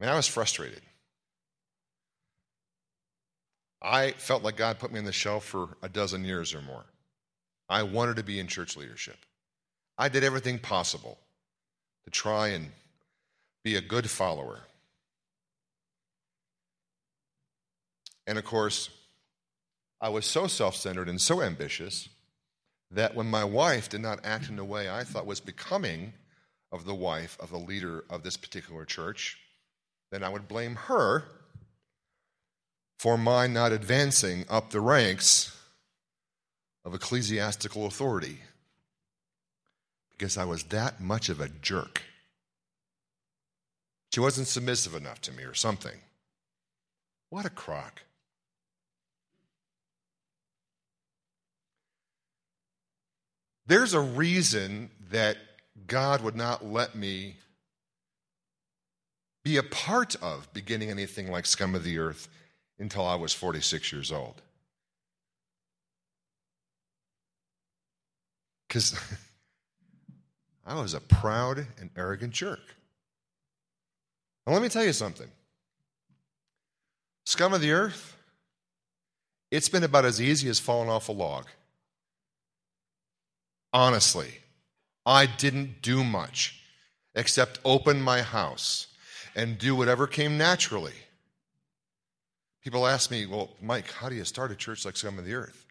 I 0.00 0.04
mean, 0.04 0.12
I 0.12 0.16
was 0.16 0.26
frustrated. 0.26 0.82
I 3.84 4.12
felt 4.12 4.42
like 4.42 4.56
God 4.56 4.78
put 4.78 4.92
me 4.92 4.98
on 4.98 5.04
the 5.04 5.12
shelf 5.12 5.44
for 5.44 5.76
a 5.82 5.90
dozen 5.90 6.24
years 6.24 6.54
or 6.54 6.62
more. 6.62 6.86
I 7.68 7.82
wanted 7.82 8.16
to 8.16 8.22
be 8.22 8.40
in 8.40 8.46
church 8.46 8.78
leadership. 8.78 9.18
I 9.98 10.08
did 10.08 10.24
everything 10.24 10.58
possible 10.58 11.18
to 12.04 12.10
try 12.10 12.48
and 12.48 12.70
be 13.62 13.76
a 13.76 13.82
good 13.82 14.08
follower. 14.08 14.60
And 18.26 18.38
of 18.38 18.44
course, 18.44 18.88
I 20.00 20.08
was 20.08 20.24
so 20.24 20.46
self 20.46 20.76
centered 20.76 21.10
and 21.10 21.20
so 21.20 21.42
ambitious 21.42 22.08
that 22.90 23.14
when 23.14 23.26
my 23.26 23.44
wife 23.44 23.90
did 23.90 24.00
not 24.00 24.24
act 24.24 24.48
in 24.48 24.58
a 24.58 24.64
way 24.64 24.88
I 24.88 25.04
thought 25.04 25.26
was 25.26 25.40
becoming 25.40 26.14
of 26.72 26.86
the 26.86 26.94
wife 26.94 27.36
of 27.38 27.50
the 27.50 27.58
leader 27.58 28.04
of 28.08 28.22
this 28.22 28.36
particular 28.36 28.86
church, 28.86 29.38
then 30.10 30.24
I 30.24 30.30
would 30.30 30.48
blame 30.48 30.74
her 30.74 31.24
for 32.98 33.18
my 33.18 33.46
not 33.46 33.72
advancing 33.72 34.44
up 34.48 34.70
the 34.70 34.80
ranks 34.80 35.56
of 36.84 36.94
ecclesiastical 36.94 37.86
authority 37.86 38.38
because 40.10 40.38
I 40.38 40.44
was 40.44 40.64
that 40.64 41.00
much 41.00 41.28
of 41.28 41.40
a 41.40 41.48
jerk. 41.48 42.02
She 44.12 44.20
wasn't 44.20 44.46
submissive 44.46 44.94
enough 44.94 45.20
to 45.22 45.32
me 45.32 45.42
or 45.42 45.54
something. 45.54 45.96
What 47.30 47.44
a 47.44 47.50
crock. 47.50 48.02
There's 53.66 53.94
a 53.94 54.00
reason 54.00 54.90
that 55.10 55.36
God 55.86 56.22
would 56.22 56.36
not 56.36 56.64
let 56.64 56.94
me 56.94 57.36
be 59.42 59.56
a 59.56 59.62
part 59.62 60.14
of 60.22 60.52
beginning 60.52 60.90
anything 60.90 61.30
like 61.30 61.46
Scum 61.46 61.74
of 61.74 61.82
the 61.82 61.98
Earth 61.98 62.28
until 62.78 63.06
I 63.06 63.14
was 63.14 63.32
46 63.32 63.92
years 63.92 64.10
old. 64.12 64.42
Because 68.66 68.98
I 70.66 70.80
was 70.80 70.94
a 70.94 71.00
proud 71.00 71.66
and 71.80 71.90
arrogant 71.96 72.32
jerk. 72.32 72.74
Now, 74.46 74.52
let 74.52 74.62
me 74.62 74.68
tell 74.68 74.84
you 74.84 74.92
something 74.92 75.28
Scum 77.24 77.54
of 77.54 77.60
the 77.60 77.72
Earth, 77.72 78.16
it's 79.50 79.68
been 79.68 79.84
about 79.84 80.04
as 80.04 80.20
easy 80.20 80.48
as 80.48 80.60
falling 80.60 80.90
off 80.90 81.08
a 81.08 81.12
log. 81.12 81.46
Honestly, 83.72 84.38
I 85.06 85.26
didn't 85.26 85.82
do 85.82 86.04
much 86.04 86.60
except 87.14 87.60
open 87.64 88.00
my 88.00 88.22
house 88.22 88.88
and 89.34 89.58
do 89.58 89.74
whatever 89.74 90.06
came 90.06 90.36
naturally. 90.36 90.94
People 92.64 92.86
ask 92.86 93.10
me, 93.10 93.26
well, 93.26 93.50
Mike, 93.60 93.90
how 93.90 94.08
do 94.08 94.14
you 94.14 94.24
start 94.24 94.50
a 94.50 94.56
church 94.56 94.86
like 94.86 94.96
Scum 94.96 95.18
of 95.18 95.26
the 95.26 95.34
Earth? 95.34 95.66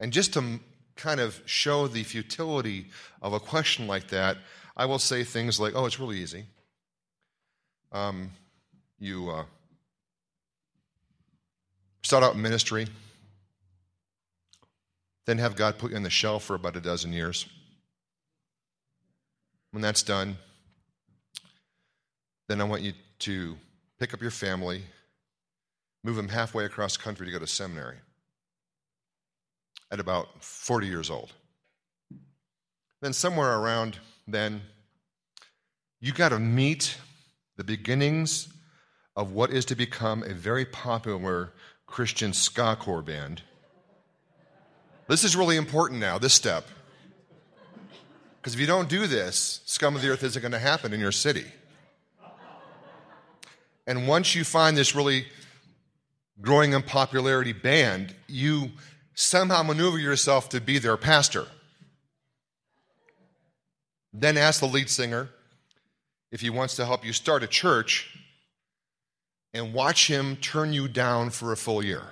And 0.00 0.12
just 0.12 0.34
to 0.34 0.58
kind 0.96 1.20
of 1.20 1.40
show 1.46 1.86
the 1.86 2.02
futility 2.02 2.86
of 3.22 3.32
a 3.32 3.38
question 3.38 3.86
like 3.86 4.08
that, 4.08 4.36
I 4.76 4.86
will 4.86 4.98
say 4.98 5.22
things 5.22 5.60
like, 5.60 5.74
oh, 5.76 5.86
it's 5.86 6.00
really 6.00 6.18
easy. 6.18 6.46
Um, 7.92 8.30
you 8.98 9.30
uh, 9.30 9.44
start 12.02 12.24
out 12.24 12.34
in 12.34 12.42
ministry, 12.42 12.88
then 15.26 15.38
have 15.38 15.54
God 15.54 15.78
put 15.78 15.92
you 15.92 15.96
on 15.96 16.02
the 16.02 16.10
shelf 16.10 16.42
for 16.42 16.56
about 16.56 16.74
a 16.74 16.80
dozen 16.80 17.12
years. 17.12 17.46
When 19.70 19.80
that's 19.80 20.02
done, 20.02 20.38
then 22.48 22.60
I 22.60 22.64
want 22.64 22.82
you 22.82 22.94
to 23.20 23.56
pick 24.00 24.12
up 24.12 24.20
your 24.20 24.32
family, 24.32 24.82
move 26.04 26.16
him 26.16 26.28
halfway 26.28 26.64
across 26.64 26.96
the 26.96 27.02
country 27.02 27.26
to 27.26 27.32
go 27.32 27.40
to 27.40 27.46
seminary 27.46 27.96
at 29.90 29.98
about 29.98 30.44
40 30.44 30.86
years 30.86 31.10
old. 31.10 31.32
Then, 33.02 33.12
somewhere 33.12 33.58
around 33.58 33.98
then, 34.28 34.62
you 36.00 36.12
got 36.12 36.28
to 36.28 36.38
meet 36.38 36.96
the 37.56 37.64
beginnings 37.64 38.48
of 39.16 39.32
what 39.32 39.50
is 39.50 39.64
to 39.66 39.74
become 39.74 40.22
a 40.22 40.34
very 40.34 40.64
popular 40.64 41.52
Christian 41.86 42.32
ska 42.32 42.76
core 42.78 43.02
band 43.02 43.42
this 45.06 45.22
is 45.22 45.36
really 45.36 45.56
important 45.56 46.00
now, 46.00 46.18
this 46.18 46.32
step. 46.32 46.66
Because 48.40 48.54
if 48.54 48.60
you 48.60 48.66
don't 48.66 48.88
do 48.88 49.06
this, 49.06 49.60
scum 49.66 49.96
of 49.96 50.02
the 50.02 50.08
earth 50.08 50.22
isn't 50.22 50.40
going 50.40 50.52
to 50.52 50.58
happen 50.58 50.92
in 50.92 51.00
your 51.00 51.12
city. 51.12 51.44
And 53.86 54.08
once 54.08 54.34
you 54.34 54.44
find 54.44 54.76
this 54.76 54.94
really 54.94 55.26
growing 56.40 56.72
in 56.72 56.82
popularity 56.82 57.52
band, 57.52 58.14
you 58.26 58.70
somehow 59.14 59.62
maneuver 59.62 59.98
yourself 59.98 60.48
to 60.50 60.60
be 60.60 60.78
their 60.78 60.96
pastor. 60.96 61.46
Then 64.12 64.36
ask 64.36 64.60
the 64.60 64.66
lead 64.66 64.90
singer 64.90 65.28
if 66.30 66.40
he 66.40 66.50
wants 66.50 66.76
to 66.76 66.86
help 66.86 67.04
you 67.04 67.12
start 67.12 67.42
a 67.42 67.46
church 67.46 68.16
and 69.52 69.72
watch 69.72 70.08
him 70.08 70.36
turn 70.36 70.72
you 70.72 70.88
down 70.88 71.30
for 71.30 71.52
a 71.52 71.56
full 71.56 71.82
year. 71.84 72.02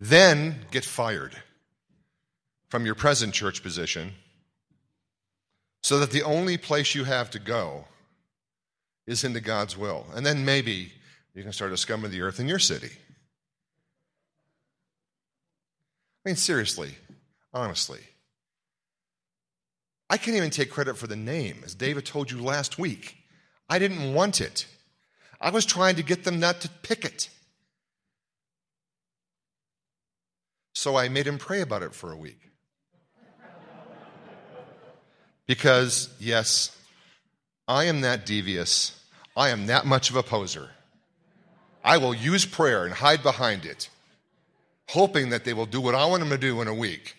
Then 0.00 0.66
get 0.70 0.84
fired 0.84 1.36
from 2.68 2.84
your 2.84 2.94
present 2.94 3.34
church 3.34 3.62
position 3.62 4.12
so 5.82 5.98
that 5.98 6.10
the 6.10 6.22
only 6.22 6.56
place 6.56 6.94
you 6.94 7.04
have 7.04 7.30
to 7.30 7.38
go 7.38 7.84
is 9.08 9.24
into 9.24 9.40
God's 9.40 9.76
will. 9.76 10.06
And 10.14 10.24
then 10.24 10.44
maybe 10.44 10.92
you 11.34 11.42
can 11.42 11.52
start 11.52 11.72
a 11.72 11.76
scum 11.78 12.04
of 12.04 12.12
the 12.12 12.20
earth 12.20 12.38
in 12.38 12.46
your 12.46 12.58
city. 12.58 12.90
I 16.24 16.28
mean, 16.28 16.36
seriously, 16.36 16.90
honestly. 17.54 18.00
I 20.10 20.18
can't 20.18 20.36
even 20.36 20.50
take 20.50 20.70
credit 20.70 20.98
for 20.98 21.06
the 21.06 21.16
name, 21.16 21.62
as 21.64 21.74
David 21.74 22.04
told 22.04 22.30
you 22.30 22.42
last 22.42 22.78
week. 22.78 23.16
I 23.68 23.78
didn't 23.78 24.12
want 24.12 24.42
it. 24.42 24.66
I 25.40 25.50
was 25.50 25.64
trying 25.64 25.96
to 25.96 26.02
get 26.02 26.24
them 26.24 26.38
not 26.38 26.60
to 26.60 26.68
pick 26.82 27.04
it. 27.04 27.30
So 30.74 30.96
I 30.96 31.08
made 31.08 31.26
him 31.26 31.38
pray 31.38 31.62
about 31.62 31.82
it 31.82 31.94
for 31.94 32.12
a 32.12 32.16
week. 32.16 32.40
Because, 35.46 36.10
yes, 36.20 36.77
I 37.68 37.84
am 37.84 38.00
that 38.00 38.24
devious. 38.24 38.98
I 39.36 39.50
am 39.50 39.66
that 39.66 39.84
much 39.84 40.08
of 40.08 40.16
a 40.16 40.22
poser. 40.22 40.70
I 41.84 41.98
will 41.98 42.14
use 42.14 42.46
prayer 42.46 42.86
and 42.86 42.94
hide 42.94 43.22
behind 43.22 43.66
it, 43.66 43.90
hoping 44.88 45.28
that 45.30 45.44
they 45.44 45.52
will 45.52 45.66
do 45.66 45.80
what 45.80 45.94
I 45.94 46.06
want 46.06 46.20
them 46.20 46.30
to 46.30 46.38
do 46.38 46.62
in 46.62 46.66
a 46.66 46.74
week. 46.74 47.14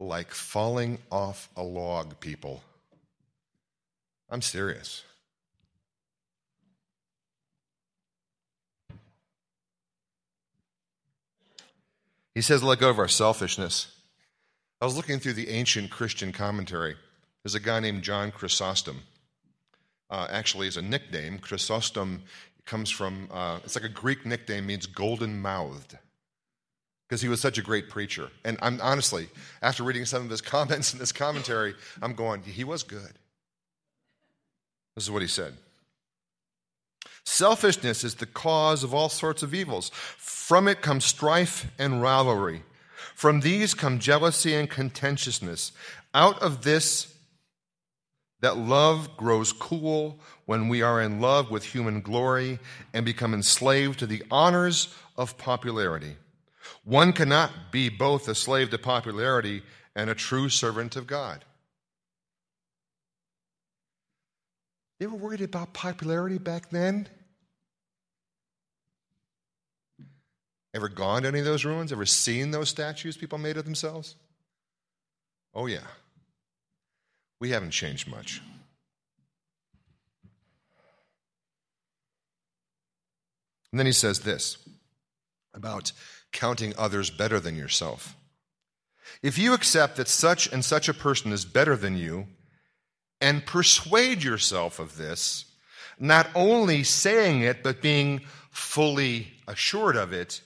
Like 0.00 0.32
falling 0.32 0.98
off 1.12 1.50
a 1.56 1.62
log, 1.62 2.18
people. 2.20 2.62
I'm 4.30 4.42
serious. 4.42 5.04
He 12.34 12.40
says, 12.40 12.62
let 12.62 12.78
go 12.78 12.88
of 12.88 12.98
our 12.98 13.08
selfishness. 13.08 13.97
I 14.80 14.84
was 14.84 14.96
looking 14.96 15.18
through 15.18 15.32
the 15.32 15.48
ancient 15.48 15.90
Christian 15.90 16.32
commentary. 16.32 16.96
There's 17.42 17.54
a 17.54 17.60
guy 17.60 17.80
named 17.80 18.02
John 18.02 18.30
Chrysostom. 18.30 19.02
Uh, 20.10 20.26
actually, 20.30 20.68
is 20.68 20.76
a 20.76 20.82
nickname. 20.82 21.38
Chrysostom 21.38 22.22
comes 22.64 22.90
from, 22.90 23.28
uh, 23.32 23.58
it's 23.64 23.74
like 23.74 23.84
a 23.84 23.88
Greek 23.88 24.24
nickname, 24.24 24.66
means 24.66 24.86
golden 24.86 25.40
mouthed, 25.40 25.98
because 27.06 27.20
he 27.20 27.28
was 27.28 27.40
such 27.40 27.58
a 27.58 27.62
great 27.62 27.90
preacher. 27.90 28.30
And 28.44 28.58
I'm 28.62 28.80
honestly, 28.80 29.28
after 29.60 29.82
reading 29.82 30.04
some 30.04 30.24
of 30.24 30.30
his 30.30 30.40
comments 30.56 30.92
in 30.92 30.98
this 30.98 31.12
commentary, 31.12 31.74
I'm 32.00 32.14
going, 32.14 32.42
he 32.42 32.64
was 32.64 32.82
good. 32.82 33.12
This 34.94 35.04
is 35.04 35.10
what 35.10 35.22
he 35.22 35.28
said. 35.28 35.54
Selfishness 37.24 38.04
is 38.04 38.14
the 38.14 38.26
cause 38.26 38.82
of 38.82 38.94
all 38.94 39.08
sorts 39.10 39.42
of 39.42 39.52
evils. 39.52 39.90
From 40.16 40.66
it 40.68 40.80
comes 40.80 41.04
strife 41.04 41.70
and 41.78 42.00
rivalry. 42.00 42.62
From 43.18 43.40
these 43.40 43.74
come 43.74 43.98
jealousy 43.98 44.54
and 44.54 44.70
contentiousness. 44.70 45.72
Out 46.14 46.40
of 46.40 46.62
this, 46.62 47.12
that 48.42 48.56
love 48.56 49.16
grows 49.16 49.52
cool 49.52 50.20
when 50.46 50.68
we 50.68 50.82
are 50.82 51.02
in 51.02 51.20
love 51.20 51.50
with 51.50 51.64
human 51.64 52.00
glory 52.00 52.60
and 52.94 53.04
become 53.04 53.34
enslaved 53.34 53.98
to 53.98 54.06
the 54.06 54.22
honors 54.30 54.94
of 55.16 55.36
popularity. 55.36 56.14
One 56.84 57.12
cannot 57.12 57.72
be 57.72 57.88
both 57.88 58.28
a 58.28 58.36
slave 58.36 58.70
to 58.70 58.78
popularity 58.78 59.64
and 59.96 60.08
a 60.08 60.14
true 60.14 60.48
servant 60.48 60.94
of 60.94 61.08
God. 61.08 61.44
They 65.00 65.08
were 65.08 65.18
worried 65.18 65.40
about 65.40 65.72
popularity 65.72 66.38
back 66.38 66.70
then? 66.70 67.08
Ever 70.78 70.88
gone 70.88 71.22
to 71.22 71.28
any 71.28 71.40
of 71.40 71.44
those 71.44 71.64
ruins? 71.64 71.90
Ever 71.90 72.06
seen 72.06 72.52
those 72.52 72.68
statues 72.68 73.16
people 73.16 73.36
made 73.36 73.56
of 73.56 73.64
themselves? 73.64 74.14
Oh, 75.52 75.66
yeah. 75.66 75.88
We 77.40 77.50
haven't 77.50 77.72
changed 77.72 78.06
much. 78.06 78.40
And 83.72 83.80
then 83.80 83.86
he 83.86 83.92
says 83.92 84.20
this 84.20 84.58
about 85.52 85.90
counting 86.30 86.74
others 86.78 87.10
better 87.10 87.40
than 87.40 87.56
yourself. 87.56 88.16
If 89.20 89.36
you 89.36 89.54
accept 89.54 89.96
that 89.96 90.06
such 90.06 90.46
and 90.52 90.64
such 90.64 90.88
a 90.88 90.94
person 90.94 91.32
is 91.32 91.44
better 91.44 91.74
than 91.74 91.96
you 91.96 92.28
and 93.20 93.44
persuade 93.44 94.22
yourself 94.22 94.78
of 94.78 94.96
this, 94.96 95.44
not 95.98 96.28
only 96.36 96.84
saying 96.84 97.40
it, 97.40 97.64
but 97.64 97.82
being 97.82 98.20
fully 98.52 99.32
assured 99.48 99.96
of 99.96 100.12
it, 100.12 100.42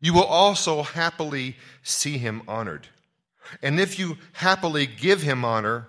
you 0.00 0.12
will 0.12 0.24
also 0.24 0.82
happily 0.82 1.56
see 1.82 2.18
him 2.18 2.42
honored. 2.46 2.88
And 3.62 3.80
if 3.80 3.98
you 3.98 4.18
happily 4.32 4.86
give 4.86 5.22
him 5.22 5.44
honor, 5.44 5.88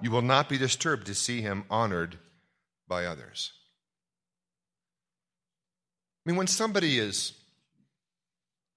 you 0.00 0.10
will 0.10 0.22
not 0.22 0.48
be 0.48 0.58
disturbed 0.58 1.06
to 1.06 1.14
see 1.14 1.40
him 1.40 1.64
honored 1.70 2.18
by 2.88 3.04
others. 3.04 3.52
I 6.24 6.30
mean, 6.30 6.36
when 6.36 6.46
somebody 6.46 6.98
is 6.98 7.32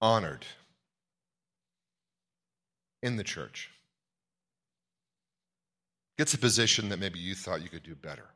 honored 0.00 0.44
in 3.02 3.16
the 3.16 3.24
church, 3.24 3.70
gets 6.18 6.34
a 6.34 6.38
position 6.38 6.88
that 6.88 6.98
maybe 6.98 7.18
you 7.18 7.34
thought 7.34 7.62
you 7.62 7.68
could 7.68 7.82
do 7.82 7.94
better, 7.94 8.26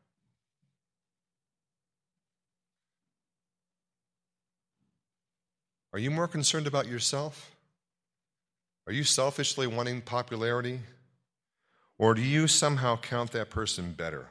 Are 5.93 5.99
you 5.99 6.11
more 6.11 6.29
concerned 6.29 6.67
about 6.67 6.87
yourself? 6.87 7.55
Are 8.87 8.93
you 8.93 9.05
selfishly 9.05 9.67
wanting 9.67 10.01
popularity? 10.01 10.81
Or 11.99 12.15
do 12.15 12.23
you 12.23 12.49
somehow 12.49 12.97
count 12.97 13.33
that 13.33 13.51
person 13.51 13.93
better 13.93 14.29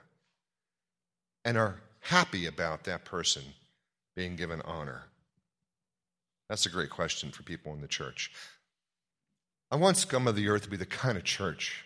and 1.46 1.58
are 1.58 1.82
happy 2.02 2.46
about 2.46 2.86
that 2.86 3.06
person 3.06 3.44
being 4.16 4.36
given 4.36 4.62
honor? 4.64 5.04
That's 6.48 6.66
a 6.66 6.70
great 6.70 6.90
question 6.90 7.30
for 7.30 7.44
people 7.44 7.74
in 7.74 7.82
the 7.82 7.88
church. 7.88 8.32
I 9.70 9.76
want 9.76 9.98
Scum 9.98 10.28
of 10.28 10.36
the 10.36 10.48
Earth 10.48 10.64
to 10.64 10.70
be 10.70 10.78
the 10.78 10.86
kind 10.86 11.18
of 11.18 11.24
church 11.24 11.86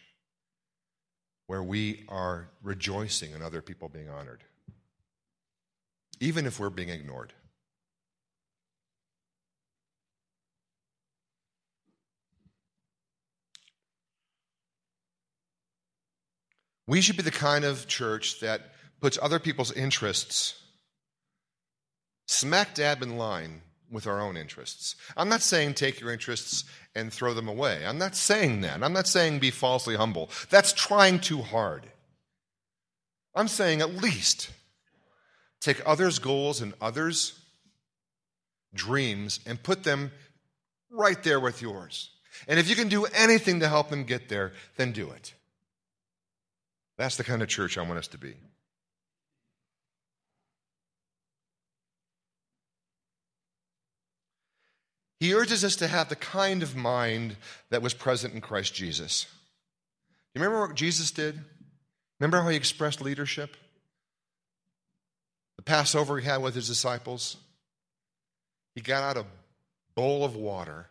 where 1.48 1.64
we 1.64 2.06
are 2.08 2.48
rejoicing 2.62 3.34
in 3.34 3.42
other 3.42 3.62
people 3.62 3.90
being 3.90 4.10
honored, 4.10 4.44
even 6.22 6.46
if 6.46 6.60
we're 6.60 6.70
being 6.70 6.90
ignored. 6.90 7.34
We 16.94 17.02
should 17.02 17.18
be 17.18 17.24
the 17.24 17.32
kind 17.32 17.66
of 17.66 17.88
church 17.88 18.40
that 18.42 18.62
puts 19.02 19.18
other 19.20 19.40
people's 19.40 19.72
interests 19.72 20.54
smack 22.28 22.76
dab 22.76 23.02
in 23.02 23.18
line 23.18 23.64
with 23.90 24.06
our 24.06 24.22
own 24.22 24.38
interests. 24.38 24.96
I'm 25.18 25.28
not 25.28 25.42
saying 25.42 25.74
take 25.74 26.00
your 26.00 26.12
interests 26.12 26.66
and 26.94 27.12
throw 27.12 27.34
them 27.34 27.48
away. 27.48 27.84
I'm 27.84 27.98
not 27.98 28.16
saying 28.16 28.62
that. 28.62 28.84
I'm 28.84 28.94
not 28.94 29.08
saying 29.08 29.40
be 29.40 29.50
falsely 29.50 29.96
humble. 29.96 30.30
That's 30.52 30.72
trying 30.72 31.20
too 31.20 31.42
hard. 31.42 31.88
I'm 33.34 33.48
saying 33.48 33.82
at 33.82 33.96
least 33.96 34.52
take 35.62 35.82
others' 35.88 36.20
goals 36.20 36.62
and 36.62 36.76
others' 36.80 37.40
dreams 38.72 39.40
and 39.48 39.64
put 39.64 39.84
them 39.84 40.12
right 40.92 41.24
there 41.24 41.40
with 41.40 41.60
yours. 41.60 42.12
And 42.48 42.60
if 42.60 42.70
you 42.70 42.76
can 42.76 42.88
do 42.88 43.06
anything 43.06 43.62
to 43.62 43.68
help 43.68 43.90
them 43.90 44.04
get 44.04 44.30
there, 44.30 44.54
then 44.78 44.92
do 44.92 45.10
it. 45.10 45.34
That's 46.98 47.18
the 47.18 47.24
kind 47.24 47.42
of 47.42 47.48
church 47.48 47.78
I 47.78 47.82
want 47.82 47.98
us 47.98 48.08
to 48.10 48.18
be. 48.18 48.36
He 55.20 55.34
urges 55.34 55.64
us 55.64 55.78
to 55.78 55.88
have 55.88 56.10
the 56.10 56.18
kind 56.18 56.62
of 56.64 56.76
mind 56.76 57.38
that 57.70 57.82
was 57.82 57.94
present 57.94 58.34
in 58.34 58.42
Christ 58.42 58.76
Jesus. 58.76 59.24
Do 59.24 60.40
you 60.40 60.44
remember 60.44 60.68
what 60.68 60.76
Jesus 60.76 61.12
did? 61.12 61.40
Remember 62.20 62.42
how 62.42 62.50
he 62.50 62.58
expressed 62.58 63.00
leadership? 63.00 63.56
The 65.56 65.64
Passover 65.64 66.20
he 66.20 66.26
had 66.26 66.42
with 66.42 66.56
his 66.56 66.68
disciples? 66.68 67.38
He 68.76 68.82
got 68.82 69.04
out 69.04 69.24
a 69.24 69.26
bowl 69.96 70.26
of 70.26 70.36
water, 70.36 70.88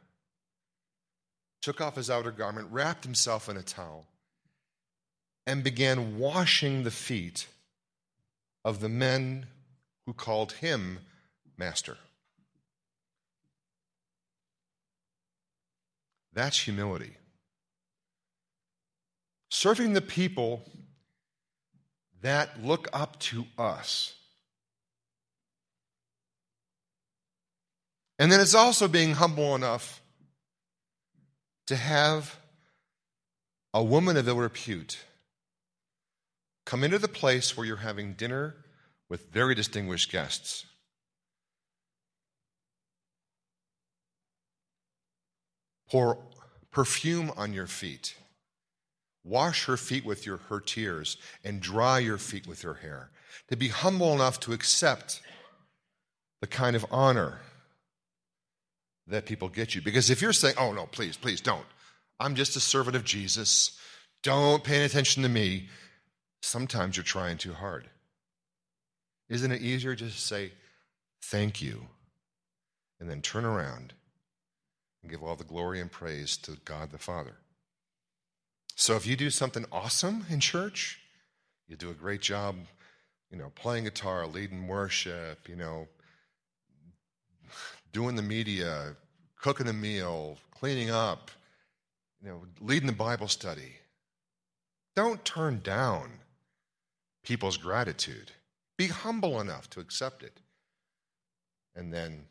took 1.60 1.82
off 1.82 1.96
his 1.96 2.08
outer 2.08 2.30
garment, 2.30 2.68
wrapped 2.70 3.04
himself 3.04 3.48
in 3.48 3.58
a 3.58 3.62
towel, 3.62 4.06
and 5.46 5.64
began 5.64 6.18
washing 6.18 6.84
the 6.84 6.90
feet 6.90 7.46
of 8.64 8.80
the 8.80 8.88
men 8.88 9.46
who 10.06 10.12
called 10.12 10.52
him 10.52 11.00
master. 11.56 11.96
That's 16.32 16.58
humility. 16.58 17.16
Serving 19.50 19.92
the 19.92 20.00
people 20.00 20.62
that 22.22 22.64
look 22.64 22.88
up 22.92 23.18
to 23.18 23.44
us. 23.58 24.14
And 28.18 28.30
then 28.30 28.40
it's 28.40 28.54
also 28.54 28.88
being 28.88 29.14
humble 29.14 29.54
enough 29.54 30.00
to 31.66 31.76
have 31.76 32.38
a 33.74 33.82
woman 33.82 34.16
of 34.16 34.28
ill 34.28 34.36
repute 34.36 35.04
Come 36.64 36.84
into 36.84 36.98
the 36.98 37.08
place 37.08 37.56
where 37.56 37.66
you're 37.66 37.76
having 37.76 38.14
dinner 38.14 38.54
with 39.08 39.30
very 39.32 39.54
distinguished 39.54 40.10
guests. 40.10 40.64
Pour 45.90 46.18
perfume 46.70 47.30
on 47.36 47.52
your 47.52 47.66
feet. 47.66 48.14
Wash 49.24 49.66
her 49.66 49.76
feet 49.76 50.04
with 50.04 50.24
your, 50.24 50.38
her 50.48 50.60
tears 50.60 51.16
and 51.44 51.60
dry 51.60 51.98
your 51.98 52.18
feet 52.18 52.46
with 52.46 52.62
her 52.62 52.74
hair. 52.74 53.10
To 53.48 53.56
be 53.56 53.68
humble 53.68 54.12
enough 54.12 54.40
to 54.40 54.52
accept 54.52 55.20
the 56.40 56.46
kind 56.46 56.74
of 56.74 56.86
honor 56.90 57.40
that 59.06 59.26
people 59.26 59.48
get 59.48 59.74
you. 59.74 59.82
Because 59.82 60.10
if 60.10 60.22
you're 60.22 60.32
saying, 60.32 60.54
oh, 60.58 60.72
no, 60.72 60.86
please, 60.86 61.16
please 61.16 61.40
don't. 61.40 61.66
I'm 62.18 62.34
just 62.34 62.56
a 62.56 62.60
servant 62.60 62.96
of 62.96 63.04
Jesus. 63.04 63.78
Don't 64.22 64.64
pay 64.64 64.84
attention 64.84 65.22
to 65.22 65.28
me 65.28 65.68
sometimes 66.42 66.96
you're 66.96 67.04
trying 67.04 67.38
too 67.38 67.54
hard. 67.54 67.88
Isn't 69.28 69.52
it 69.52 69.62
easier 69.62 69.94
just 69.94 70.16
to 70.16 70.20
say, 70.20 70.52
thank 71.22 71.62
you, 71.62 71.86
and 73.00 73.08
then 73.08 73.22
turn 73.22 73.44
around 73.44 73.94
and 75.00 75.10
give 75.10 75.22
all 75.22 75.36
the 75.36 75.44
glory 75.44 75.80
and 75.80 75.90
praise 75.90 76.36
to 76.38 76.58
God 76.64 76.90
the 76.90 76.98
Father? 76.98 77.36
So 78.74 78.96
if 78.96 79.06
you 79.06 79.16
do 79.16 79.30
something 79.30 79.64
awesome 79.72 80.26
in 80.28 80.40
church, 80.40 80.98
you 81.68 81.76
do 81.76 81.90
a 81.90 81.94
great 81.94 82.20
job, 82.20 82.56
you 83.30 83.38
know, 83.38 83.52
playing 83.54 83.84
guitar, 83.84 84.26
leading 84.26 84.66
worship, 84.66 85.48
you 85.48 85.56
know, 85.56 85.86
doing 87.92 88.16
the 88.16 88.22
media, 88.22 88.96
cooking 89.40 89.68
a 89.68 89.72
meal, 89.72 90.38
cleaning 90.50 90.90
up, 90.90 91.30
you 92.20 92.28
know, 92.28 92.42
leading 92.60 92.86
the 92.86 92.92
Bible 92.92 93.28
study. 93.28 93.76
Don't 94.94 95.24
turn 95.24 95.60
down 95.62 96.10
people's 97.22 97.56
gratitude. 97.56 98.32
Be 98.76 98.88
humble 98.88 99.40
enough 99.40 99.68
to 99.70 99.80
accept 99.80 100.22
it. 100.22 100.40
And 101.74 101.92
then 101.92 102.24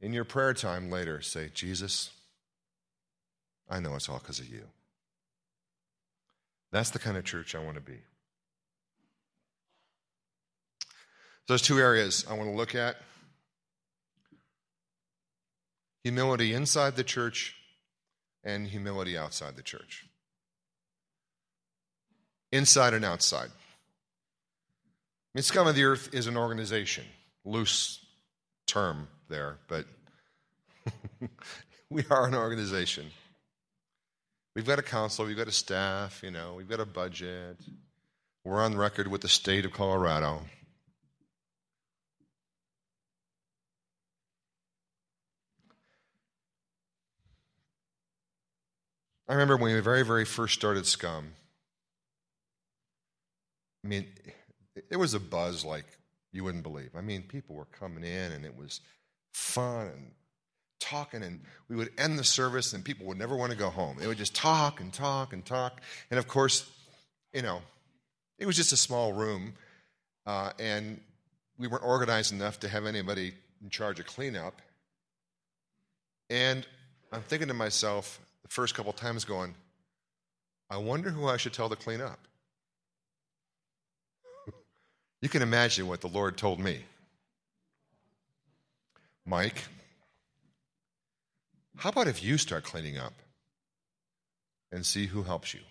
in 0.00 0.12
your 0.12 0.24
prayer 0.24 0.54
time 0.54 0.90
later, 0.90 1.20
say, 1.20 1.50
Jesus, 1.54 2.10
I 3.68 3.80
know 3.80 3.94
it's 3.94 4.08
all 4.08 4.18
because 4.18 4.38
of 4.38 4.48
you. 4.48 4.64
That's 6.72 6.90
the 6.90 6.98
kind 6.98 7.16
of 7.16 7.24
church 7.24 7.54
I 7.54 7.64
want 7.64 7.76
to 7.76 7.80
be. 7.80 7.98
There's 11.48 11.62
two 11.62 11.78
areas 11.78 12.26
I 12.28 12.34
want 12.34 12.50
to 12.50 12.56
look 12.56 12.74
at 12.74 12.96
humility 16.02 16.54
inside 16.54 16.96
the 16.96 17.04
church 17.04 17.54
and 18.44 18.66
humility 18.66 19.16
outside 19.16 19.56
the 19.56 19.62
church. 19.62 20.06
Inside 22.52 22.94
and 22.94 23.04
outside. 23.04 23.50
Scum 25.38 25.66
of 25.66 25.74
the 25.74 25.84
Earth 25.84 26.14
is 26.14 26.26
an 26.26 26.36
organization, 26.36 27.04
loose 27.44 28.04
term 28.66 29.08
there, 29.28 29.58
but 29.68 29.84
we 31.90 32.04
are 32.10 32.26
an 32.26 32.34
organization. 32.34 33.06
We've 34.54 34.66
got 34.66 34.78
a 34.78 34.82
council, 34.82 35.26
we've 35.26 35.36
got 35.36 35.48
a 35.48 35.52
staff, 35.52 36.22
you 36.22 36.30
know, 36.30 36.54
we've 36.56 36.68
got 36.68 36.80
a 36.80 36.86
budget. 36.86 37.58
We're 38.44 38.62
on 38.62 38.76
record 38.76 39.08
with 39.08 39.20
the 39.20 39.28
state 39.28 39.64
of 39.64 39.72
Colorado. 39.72 40.40
I 49.28 49.32
remember 49.32 49.56
when 49.56 49.74
we 49.74 49.80
very, 49.80 50.04
very 50.04 50.24
first 50.24 50.54
started 50.54 50.86
Scum. 50.86 51.32
I 53.86 53.88
mean, 53.88 54.04
it 54.90 54.96
was 54.96 55.14
a 55.14 55.20
buzz 55.20 55.64
like 55.64 55.84
you 56.32 56.42
wouldn't 56.42 56.64
believe. 56.64 56.90
I 56.96 57.02
mean, 57.02 57.22
people 57.22 57.54
were 57.54 57.66
coming 57.66 58.02
in 58.02 58.32
and 58.32 58.44
it 58.44 58.58
was 58.58 58.80
fun 59.32 59.86
and 59.86 60.10
talking, 60.80 61.22
and 61.22 61.40
we 61.68 61.76
would 61.76 61.90
end 61.96 62.18
the 62.18 62.24
service 62.24 62.72
and 62.72 62.84
people 62.84 63.06
would 63.06 63.16
never 63.16 63.36
want 63.36 63.52
to 63.52 63.56
go 63.56 63.70
home. 63.70 63.96
They 64.00 64.08
would 64.08 64.18
just 64.18 64.34
talk 64.34 64.80
and 64.80 64.92
talk 64.92 65.32
and 65.32 65.46
talk. 65.46 65.80
And 66.10 66.18
of 66.18 66.26
course, 66.26 66.68
you 67.32 67.42
know, 67.42 67.62
it 68.40 68.46
was 68.46 68.56
just 68.56 68.72
a 68.72 68.76
small 68.76 69.12
room, 69.12 69.54
uh, 70.26 70.50
and 70.58 71.00
we 71.56 71.68
weren't 71.68 71.84
organized 71.84 72.32
enough 72.32 72.58
to 72.60 72.68
have 72.68 72.86
anybody 72.86 73.34
in 73.62 73.70
charge 73.70 74.00
of 74.00 74.06
cleanup. 74.06 74.60
And 76.28 76.66
I'm 77.12 77.22
thinking 77.22 77.46
to 77.48 77.54
myself, 77.54 78.18
the 78.42 78.48
first 78.48 78.74
couple 78.74 78.92
times 78.92 79.24
going, 79.24 79.54
I 80.68 80.76
wonder 80.78 81.10
who 81.10 81.28
I 81.28 81.36
should 81.36 81.52
tell 81.52 81.68
to 81.68 81.76
clean 81.76 82.00
up. 82.00 82.25
You 85.26 85.28
can 85.28 85.42
imagine 85.42 85.88
what 85.88 86.00
the 86.00 86.06
Lord 86.06 86.36
told 86.36 86.60
me. 86.60 86.84
Mike, 89.24 89.64
how 91.74 91.88
about 91.88 92.06
if 92.06 92.22
you 92.22 92.38
start 92.38 92.62
cleaning 92.62 92.96
up 92.96 93.12
and 94.70 94.86
see 94.86 95.06
who 95.06 95.24
helps 95.24 95.52
you? 95.52 95.62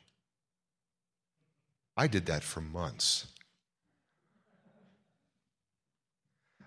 I 1.96 2.08
did 2.08 2.26
that 2.26 2.44
for 2.44 2.60
months. 2.60 3.28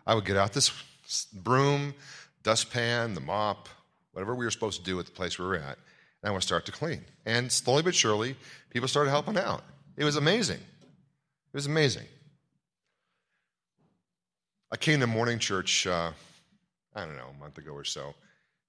I 0.07 0.15
would 0.15 0.25
get 0.25 0.39
out 0.39 0.55
this 0.55 0.73
broom, 1.31 1.93
dustpan, 2.43 3.13
the 3.13 3.21
mop, 3.21 3.69
whatever 4.13 4.35
we 4.35 4.47
were 4.47 4.51
supposed 4.51 4.79
to 4.79 4.91
do 4.91 4.99
at 4.99 5.05
the 5.05 5.13
place 5.13 5.39
we 5.39 5.45
were 5.45 5.57
at, 5.57 5.77
and 6.23 6.31
I 6.31 6.31
would 6.31 6.43
start 6.43 6.65
to 6.65 6.73
clean. 6.73 7.05
And 7.27 7.53
slowly 7.53 7.83
but 7.83 7.95
surely, 7.95 8.35
people 8.71 8.89
started 8.89 9.11
helping 9.11 9.37
out. 9.37 9.63
It 9.99 10.05
was 10.05 10.17
amazing. 10.17 10.61
It 10.61 11.53
was 11.53 11.67
amazing. 11.67 12.07
I 14.71 14.77
came 14.77 15.01
to 15.01 15.07
morning 15.07 15.39
church, 15.39 15.87
uh, 15.87 16.13
I 16.95 17.05
don't 17.05 17.17
know, 17.17 17.31
a 17.35 17.41
month 17.41 17.59
ago 17.59 17.73
or 17.73 17.85
so, 17.85 18.15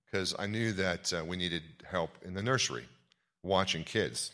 because 0.05 0.33
I 0.39 0.47
knew 0.47 0.71
that 0.73 1.13
uh, 1.13 1.25
we 1.25 1.35
needed 1.35 1.63
help 1.89 2.11
in 2.23 2.33
the 2.33 2.41
nursery 2.41 2.85
watching 3.43 3.83
kids. 3.83 4.31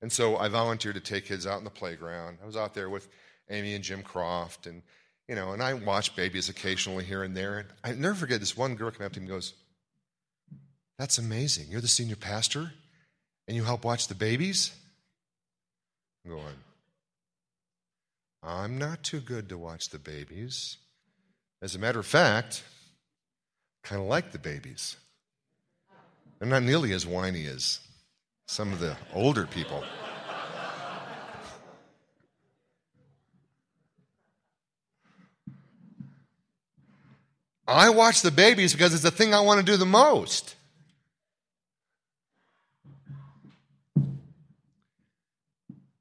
And 0.00 0.12
so 0.12 0.36
I 0.36 0.48
volunteered 0.48 0.94
to 0.94 1.00
take 1.00 1.26
kids 1.26 1.46
out 1.46 1.58
in 1.58 1.64
the 1.64 1.70
playground. 1.70 2.38
I 2.42 2.46
was 2.46 2.56
out 2.56 2.74
there 2.74 2.88
with 2.88 3.08
Amy 3.50 3.74
and 3.74 3.84
Jim 3.84 4.02
Croft, 4.02 4.66
and 4.66 4.82
you 5.28 5.34
know, 5.34 5.52
and 5.52 5.62
I 5.62 5.74
watched 5.74 6.16
babies 6.16 6.48
occasionally 6.48 7.04
here 7.04 7.22
and 7.22 7.36
there. 7.36 7.58
And 7.58 7.68
I 7.82 7.92
never 7.92 8.14
forget 8.14 8.40
this 8.40 8.56
one 8.56 8.74
girl 8.74 8.90
came 8.90 9.06
up 9.06 9.12
to 9.12 9.20
me 9.20 9.26
and 9.26 9.34
goes, 9.34 9.54
that's 10.98 11.18
amazing. 11.18 11.66
You're 11.68 11.80
the 11.80 11.88
senior 11.88 12.16
pastor 12.16 12.72
and 13.48 13.56
you 13.56 13.64
help 13.64 13.84
watch 13.84 14.08
the 14.08 14.14
babies? 14.14 14.72
I'm 16.24 16.30
going, 16.32 16.56
I'm 18.42 18.78
not 18.78 19.02
too 19.02 19.20
good 19.20 19.48
to 19.48 19.58
watch 19.58 19.88
the 19.88 19.98
babies. 19.98 20.76
As 21.62 21.76
a 21.76 21.78
matter 21.78 22.00
of 22.00 22.06
fact, 22.06 22.64
kind 23.84 24.02
of 24.02 24.08
like 24.08 24.32
the 24.32 24.38
babies. 24.38 24.96
They're 26.40 26.48
not 26.48 26.64
nearly 26.64 26.92
as 26.92 27.06
whiny 27.06 27.46
as 27.46 27.78
some 28.46 28.72
of 28.72 28.80
the 28.80 28.96
older 29.14 29.46
people. 29.46 29.84
I 37.68 37.90
watch 37.90 38.22
the 38.22 38.32
babies 38.32 38.72
because 38.72 38.92
it's 38.92 39.04
the 39.04 39.12
thing 39.12 39.32
I 39.32 39.40
want 39.40 39.64
to 39.64 39.64
do 39.64 39.76
the 39.76 39.86
most. 39.86 40.56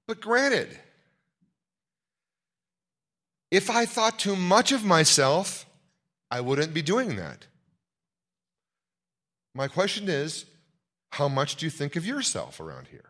But 0.07 0.19
granted, 0.19 0.77
if 3.51 3.69
I 3.69 3.85
thought 3.85 4.17
too 4.17 4.35
much 4.35 4.71
of 4.71 4.83
myself, 4.83 5.65
I 6.31 6.39
wouldn't 6.39 6.73
be 6.73 6.81
doing 6.81 7.17
that. 7.17 7.45
My 9.53 9.67
question 9.67 10.07
is 10.07 10.45
how 11.11 11.27
much 11.27 11.57
do 11.57 11.65
you 11.65 11.69
think 11.69 11.97
of 11.97 12.05
yourself 12.05 12.61
around 12.61 12.87
here? 12.87 13.09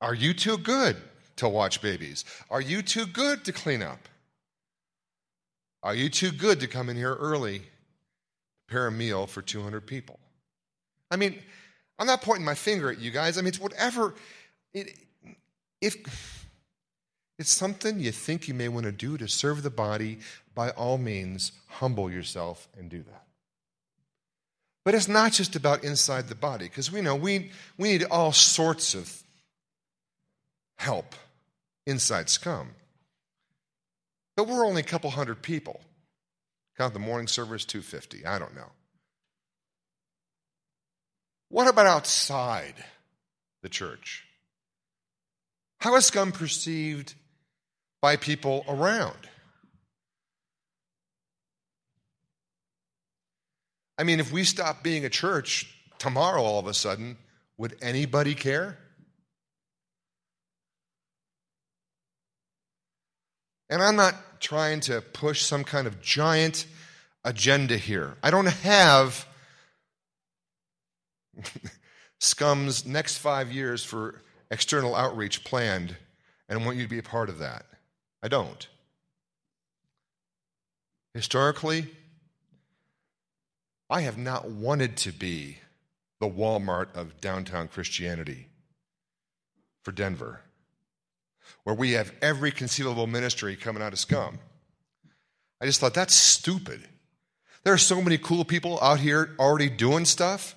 Are 0.00 0.14
you 0.14 0.32
too 0.32 0.56
good 0.56 0.96
to 1.36 1.48
watch 1.48 1.82
babies? 1.82 2.24
Are 2.50 2.62
you 2.62 2.80
too 2.80 3.04
good 3.04 3.44
to 3.44 3.52
clean 3.52 3.82
up? 3.82 4.08
Are 5.82 5.94
you 5.94 6.08
too 6.08 6.32
good 6.32 6.60
to 6.60 6.66
come 6.66 6.88
in 6.88 6.96
here 6.96 7.14
early, 7.14 7.62
prepare 8.66 8.86
a 8.86 8.92
meal 8.92 9.26
for 9.26 9.42
200 9.42 9.86
people? 9.86 10.18
I 11.10 11.16
mean, 11.16 11.38
I'm 11.98 12.06
not 12.06 12.22
pointing 12.22 12.44
my 12.44 12.54
finger 12.54 12.90
at 12.90 12.98
you 12.98 13.10
guys. 13.10 13.36
I 13.36 13.42
mean, 13.42 13.48
it's 13.48 13.60
whatever. 13.60 14.14
It, 14.72 14.96
if 15.82 16.39
it's 17.40 17.50
something 17.50 17.98
you 17.98 18.12
think 18.12 18.48
you 18.48 18.52
may 18.52 18.68
want 18.68 18.84
to 18.84 18.92
do 18.92 19.16
to 19.16 19.26
serve 19.26 19.62
the 19.62 19.70
body, 19.70 20.18
by 20.54 20.68
all 20.72 20.98
means, 20.98 21.52
humble 21.68 22.10
yourself 22.10 22.68
and 22.78 22.90
do 22.90 23.02
that. 23.02 23.24
But 24.84 24.94
it's 24.94 25.08
not 25.08 25.32
just 25.32 25.56
about 25.56 25.82
inside 25.82 26.28
the 26.28 26.34
body, 26.34 26.66
because 26.66 26.92
we 26.92 27.00
know 27.00 27.16
we, 27.16 27.50
we 27.78 27.92
need 27.92 28.04
all 28.10 28.32
sorts 28.32 28.92
of 28.92 29.22
help 30.76 31.14
inside 31.86 32.28
scum. 32.28 32.72
But 34.36 34.46
we're 34.46 34.66
only 34.66 34.82
a 34.82 34.84
couple 34.84 35.08
hundred 35.08 35.40
people. 35.40 35.80
Count 36.76 36.92
the 36.92 37.00
morning 37.00 37.26
service, 37.26 37.64
250. 37.64 38.26
I 38.26 38.38
don't 38.38 38.54
know. 38.54 38.70
What 41.48 41.68
about 41.68 41.86
outside 41.86 42.74
the 43.62 43.70
church? 43.70 44.26
How 45.78 45.96
is 45.96 46.04
scum 46.04 46.32
perceived 46.32 47.14
by 48.00 48.16
people 48.16 48.64
around? 48.68 49.28
I 53.98 54.02
mean, 54.04 54.18
if 54.18 54.32
we 54.32 54.44
stop 54.44 54.82
being 54.82 55.04
a 55.04 55.10
church 55.10 55.74
tomorrow 55.98 56.42
all 56.42 56.58
of 56.58 56.66
a 56.66 56.72
sudden, 56.74 57.18
would 57.58 57.76
anybody 57.82 58.34
care? 58.34 58.78
And 63.68 63.82
I'm 63.82 63.96
not 63.96 64.40
trying 64.40 64.80
to 64.80 65.00
push 65.00 65.42
some 65.42 65.64
kind 65.64 65.86
of 65.86 66.00
giant 66.00 66.66
agenda 67.24 67.76
here. 67.76 68.16
I 68.22 68.30
don't 68.30 68.46
have 68.46 69.26
Scum's 72.20 72.86
next 72.86 73.18
five 73.18 73.52
years 73.52 73.84
for 73.84 74.22
external 74.50 74.96
outreach 74.96 75.44
planned, 75.44 75.96
and 76.48 76.58
I 76.58 76.64
want 76.64 76.78
you 76.78 76.82
to 76.82 76.88
be 76.88 76.98
a 76.98 77.02
part 77.02 77.28
of 77.28 77.38
that. 77.38 77.66
I 78.22 78.28
don't. 78.28 78.68
Historically, 81.14 81.88
I 83.88 84.02
have 84.02 84.18
not 84.18 84.48
wanted 84.48 84.96
to 84.98 85.12
be 85.12 85.58
the 86.20 86.28
Walmart 86.28 86.94
of 86.94 87.20
downtown 87.20 87.66
Christianity 87.66 88.48
for 89.82 89.90
Denver, 89.90 90.40
where 91.64 91.74
we 91.74 91.92
have 91.92 92.12
every 92.22 92.52
conceivable 92.52 93.06
ministry 93.06 93.56
coming 93.56 93.82
out 93.82 93.92
of 93.92 93.98
scum. 93.98 94.38
I 95.60 95.66
just 95.66 95.80
thought 95.80 95.94
that's 95.94 96.14
stupid. 96.14 96.86
There 97.64 97.74
are 97.74 97.78
so 97.78 98.00
many 98.00 98.18
cool 98.18 98.44
people 98.44 98.78
out 98.80 99.00
here 99.00 99.34
already 99.38 99.68
doing 99.68 100.04
stuff 100.04 100.54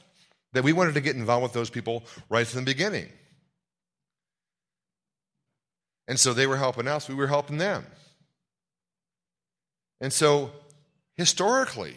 that 0.54 0.64
we 0.64 0.74
wanted 0.74 0.94
to 0.94 1.02
get 1.02 1.16
involved 1.16 1.44
with 1.44 1.54
those 1.54 1.70
people 1.70 2.04
right 2.30 2.46
from 2.46 2.62
the 2.62 2.66
beginning. 2.66 3.10
And 6.08 6.20
so 6.20 6.34
they 6.34 6.48
were 6.48 6.58
helping 6.58 6.88
us, 6.88 7.08
we 7.08 7.16
were 7.16 7.28
helping 7.28 7.58
them. 7.58 7.86
And 10.02 10.12
so 10.12 10.52
historically, 11.16 11.96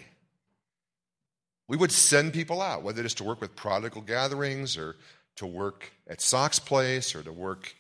we 1.68 1.76
would 1.76 1.90
send 1.90 2.32
people 2.32 2.62
out, 2.62 2.82
whether 2.82 3.04
it's 3.04 3.14
to 3.14 3.24
work 3.24 3.40
with 3.40 3.57
prodigal 3.57 4.02
gatherings 4.02 4.76
or 4.76 4.96
to 5.36 5.46
work 5.46 5.90
at 6.07 6.20
Sox 6.20 6.59
Place 6.59 7.14
or 7.14 7.22
to 7.22 7.32
work 7.32 7.74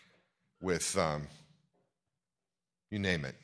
with, 0.60 0.98
um, 0.98 1.28
you 2.90 2.98
name 2.98 3.24
it. 3.24 3.36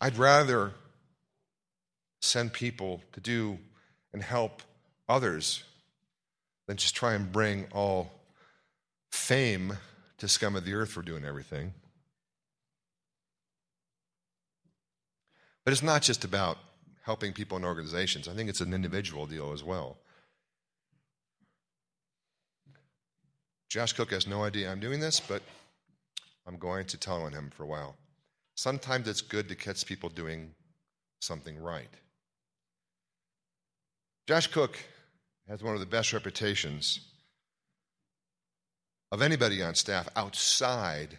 I'd 0.00 0.16
rather 0.16 0.72
send 2.22 2.52
people 2.52 3.02
to 3.12 3.20
do 3.20 3.58
and 4.12 4.22
help 4.22 4.62
others 5.08 5.64
than 6.66 6.76
just 6.76 6.94
try 6.94 7.14
and 7.14 7.32
bring 7.32 7.66
all 7.72 8.12
fame 9.10 9.76
to 10.20 10.28
scum 10.28 10.54
of 10.54 10.64
the 10.64 10.74
earth 10.74 10.90
for 10.90 11.02
doing 11.02 11.24
everything. 11.24 11.72
But 15.64 15.72
it's 15.72 15.82
not 15.82 16.02
just 16.02 16.24
about 16.24 16.58
helping 17.02 17.32
people 17.32 17.56
in 17.56 17.64
organizations, 17.64 18.28
I 18.28 18.34
think 18.34 18.48
it's 18.48 18.60
an 18.60 18.72
individual 18.72 19.26
deal 19.26 19.52
as 19.52 19.64
well. 19.64 19.98
Josh 23.68 23.92
Cook 23.92 24.10
has 24.10 24.26
no 24.26 24.42
idea 24.44 24.70
I'm 24.70 24.80
doing 24.80 25.00
this, 25.00 25.20
but 25.20 25.42
I'm 26.46 26.56
going 26.56 26.86
to 26.86 26.98
tell 26.98 27.22
on 27.22 27.32
him 27.32 27.50
for 27.54 27.62
a 27.62 27.66
while. 27.66 27.96
Sometimes 28.56 29.08
it's 29.08 29.20
good 29.20 29.48
to 29.48 29.54
catch 29.54 29.86
people 29.86 30.08
doing 30.08 30.50
something 31.20 31.56
right. 31.62 31.88
Josh 34.26 34.48
Cook 34.48 34.76
has 35.48 35.62
one 35.62 35.74
of 35.74 35.80
the 35.80 35.86
best 35.86 36.12
reputations 36.12 37.09
of 39.12 39.22
anybody 39.22 39.62
on 39.62 39.74
staff 39.74 40.08
outside 40.16 41.18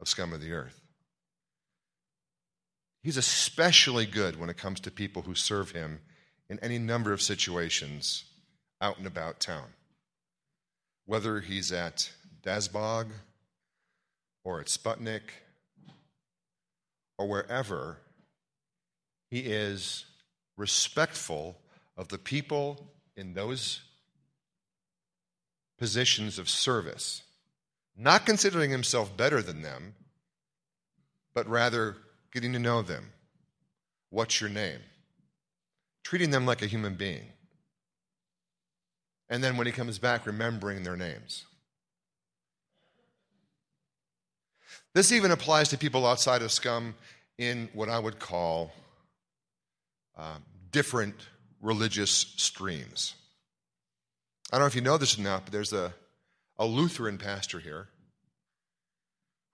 of 0.00 0.08
scum 0.08 0.32
of 0.32 0.40
the 0.40 0.52
earth. 0.52 0.80
He's 3.02 3.16
especially 3.16 4.06
good 4.06 4.38
when 4.38 4.50
it 4.50 4.56
comes 4.56 4.80
to 4.80 4.90
people 4.90 5.22
who 5.22 5.34
serve 5.34 5.70
him 5.70 6.00
in 6.48 6.58
any 6.60 6.78
number 6.78 7.12
of 7.12 7.22
situations 7.22 8.24
out 8.80 8.98
and 8.98 9.06
about 9.06 9.40
town. 9.40 9.68
Whether 11.06 11.40
he's 11.40 11.72
at 11.72 12.10
Dazbog 12.42 13.08
or 14.44 14.60
at 14.60 14.66
Sputnik 14.66 15.22
or 17.18 17.26
wherever, 17.26 17.98
he 19.30 19.40
is 19.40 20.04
respectful 20.56 21.56
of 21.96 22.08
the 22.08 22.18
people 22.18 22.88
in 23.16 23.34
those 23.34 23.80
positions 25.80 26.38
of 26.38 26.48
service, 26.48 27.22
not 27.96 28.26
considering 28.26 28.70
himself 28.70 29.16
better 29.16 29.40
than 29.40 29.62
them, 29.62 29.94
but 31.34 31.48
rather 31.48 31.96
getting 32.32 32.52
to 32.52 32.58
know 32.58 32.82
them. 32.82 33.12
What's 34.10 34.40
your 34.40 34.50
name? 34.50 34.80
Treating 36.04 36.30
them 36.30 36.44
like 36.44 36.60
a 36.60 36.66
human 36.66 36.94
being. 36.96 37.24
And 39.30 39.42
then 39.42 39.56
when 39.56 39.66
he 39.66 39.72
comes 39.72 39.98
back, 39.98 40.26
remembering 40.26 40.82
their 40.82 40.96
names. 40.96 41.46
This 44.92 45.12
even 45.12 45.30
applies 45.30 45.70
to 45.70 45.78
people 45.78 46.06
outside 46.06 46.42
of 46.42 46.52
scum 46.52 46.94
in 47.38 47.70
what 47.72 47.88
I 47.88 47.98
would 47.98 48.18
call 48.18 48.70
uh, 50.18 50.38
different 50.72 51.14
religious 51.62 52.10
streams. 52.10 53.14
I 54.52 54.56
don't 54.56 54.62
know 54.62 54.66
if 54.66 54.74
you 54.74 54.80
know 54.80 54.98
this 54.98 55.16
or 55.16 55.22
not, 55.22 55.44
but 55.44 55.52
there's 55.52 55.72
a, 55.72 55.94
a 56.58 56.66
Lutheran 56.66 57.18
pastor 57.18 57.60
here 57.60 57.88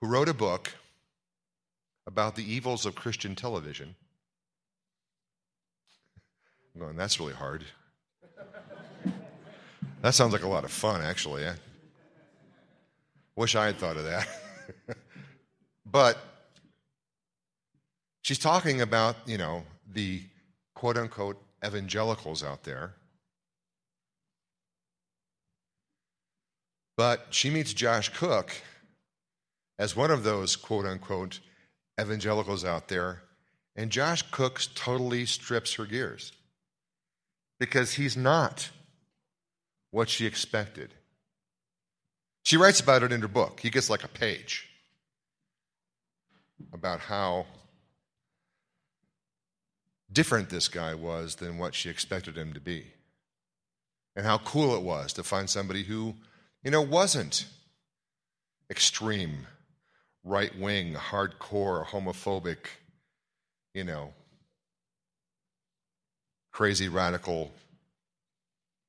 who 0.00 0.08
wrote 0.08 0.28
a 0.28 0.34
book 0.34 0.72
about 2.06 2.34
the 2.34 2.50
evils 2.50 2.86
of 2.86 2.94
Christian 2.94 3.34
television. 3.34 3.94
I'm 6.74 6.80
going, 6.80 6.96
that's 6.96 7.20
really 7.20 7.34
hard. 7.34 7.64
that 10.02 10.14
sounds 10.14 10.32
like 10.32 10.44
a 10.44 10.48
lot 10.48 10.64
of 10.64 10.70
fun, 10.70 11.02
actually. 11.02 11.46
I 11.46 11.54
wish 13.34 13.54
I 13.54 13.66
had 13.66 13.76
thought 13.76 13.98
of 13.98 14.04
that. 14.04 14.26
but 15.86 16.16
she's 18.22 18.38
talking 18.38 18.80
about, 18.80 19.16
you 19.26 19.36
know, 19.36 19.64
the 19.92 20.22
quote 20.74 20.96
unquote 20.96 21.42
evangelicals 21.64 22.42
out 22.42 22.62
there. 22.64 22.94
But 26.96 27.26
she 27.30 27.50
meets 27.50 27.74
Josh 27.74 28.08
Cook 28.08 28.50
as 29.78 29.94
one 29.94 30.10
of 30.10 30.22
those 30.24 30.56
quote 30.56 30.86
unquote 30.86 31.40
evangelicals 32.00 32.64
out 32.64 32.88
there, 32.88 33.22
and 33.74 33.90
Josh 33.90 34.22
Cook 34.30 34.60
totally 34.74 35.26
strips 35.26 35.74
her 35.74 35.84
gears 35.84 36.32
because 37.58 37.94
he's 37.94 38.16
not 38.16 38.70
what 39.90 40.08
she 40.08 40.26
expected. 40.26 40.94
She 42.44 42.56
writes 42.56 42.80
about 42.80 43.02
it 43.02 43.12
in 43.12 43.20
her 43.22 43.28
book. 43.28 43.60
He 43.60 43.70
gets 43.70 43.90
like 43.90 44.04
a 44.04 44.08
page 44.08 44.68
about 46.72 47.00
how 47.00 47.46
different 50.12 50.48
this 50.48 50.68
guy 50.68 50.94
was 50.94 51.36
than 51.36 51.58
what 51.58 51.74
she 51.74 51.90
expected 51.90 52.36
him 52.36 52.52
to 52.54 52.60
be. 52.60 52.86
And 54.14 54.24
how 54.24 54.38
cool 54.38 54.74
it 54.74 54.82
was 54.82 55.12
to 55.14 55.22
find 55.22 55.50
somebody 55.50 55.82
who, 55.82 56.14
you 56.66 56.72
know, 56.72 56.82
wasn't 56.82 57.46
extreme 58.68 59.46
right 60.24 60.58
wing, 60.58 60.94
hardcore, 60.94 61.86
homophobic, 61.86 62.56
you 63.72 63.84
know, 63.84 64.12
crazy, 66.50 66.88
radical, 66.88 67.52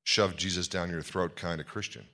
shove 0.02 0.36
Jesus 0.36 0.66
down 0.66 0.90
your 0.90 1.02
throat 1.02 1.36
kind 1.36 1.60
of 1.60 1.68
Christian. 1.68 2.04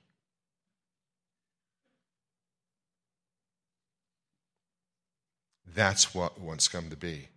That's 5.73 6.13
what 6.13 6.39
wants 6.39 6.67
come 6.67 6.91
to 6.91 6.95
be. 6.95 7.29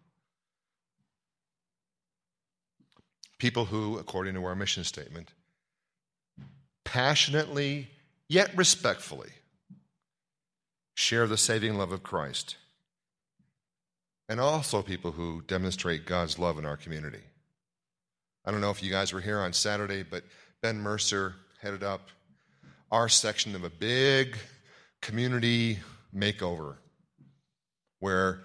People 3.39 3.65
who, 3.65 3.97
according 3.97 4.35
to 4.35 4.45
our 4.45 4.55
mission 4.55 4.85
statement, 4.85 5.31
passionately 6.85 7.89
yet 8.29 8.57
respectfully 8.57 9.31
share 10.95 11.27
the 11.27 11.37
saving 11.37 11.79
love 11.79 11.93
of 11.93 12.03
Christ, 12.03 12.57
and 14.29 14.41
also 14.41 14.83
people 14.83 15.13
who 15.13 15.43
demonstrate 15.47 16.07
God's 16.07 16.39
love 16.39 16.59
in 16.59 16.67
our 16.67 16.77
community. 16.77 17.23
I 18.45 18.51
don't 18.51 18.61
know 18.61 18.71
if 18.71 18.83
you 18.83 18.91
guys 18.91 19.13
were 19.13 19.21
here 19.21 19.39
on 19.39 19.53
Saturday, 19.53 20.03
but 20.03 20.25
Ben 20.61 20.79
Mercer 20.81 21.35
headed 21.61 21.83
up 21.83 22.09
our 22.91 23.09
section 23.09 23.55
of 23.55 23.65
a 23.65 23.71
big 23.71 24.37
community 25.01 25.79
makeover 26.15 26.77
where 28.01 28.45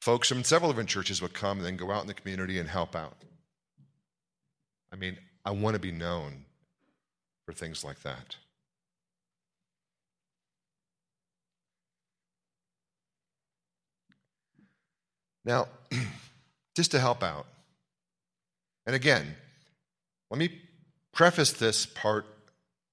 folks 0.00 0.28
from 0.28 0.44
several 0.44 0.70
different 0.70 0.88
churches 0.88 1.22
would 1.22 1.32
come 1.32 1.58
and 1.58 1.66
then 1.66 1.76
go 1.76 1.90
out 1.90 2.02
in 2.02 2.08
the 2.08 2.14
community 2.14 2.58
and 2.58 2.68
help 2.68 2.96
out. 2.96 3.16
I 4.92 4.96
mean, 4.96 5.18
I 5.44 5.50
want 5.52 5.74
to 5.74 5.80
be 5.80 5.92
known 5.92 6.44
for 7.46 7.52
things 7.52 7.84
like 7.84 8.02
that. 8.02 8.36
Now, 15.48 15.68
just 16.76 16.90
to 16.90 17.00
help 17.00 17.22
out, 17.22 17.46
and 18.84 18.94
again, 18.94 19.34
let 20.30 20.38
me 20.38 20.50
preface 21.12 21.52
this 21.52 21.86
part 21.86 22.26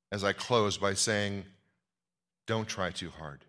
as 0.09 0.23
I 0.23 0.31
close 0.31 0.77
by 0.77 0.93
saying, 0.93 1.43
don't 2.47 2.65
try 2.65 2.91
too 2.91 3.09
hard. 3.09 3.41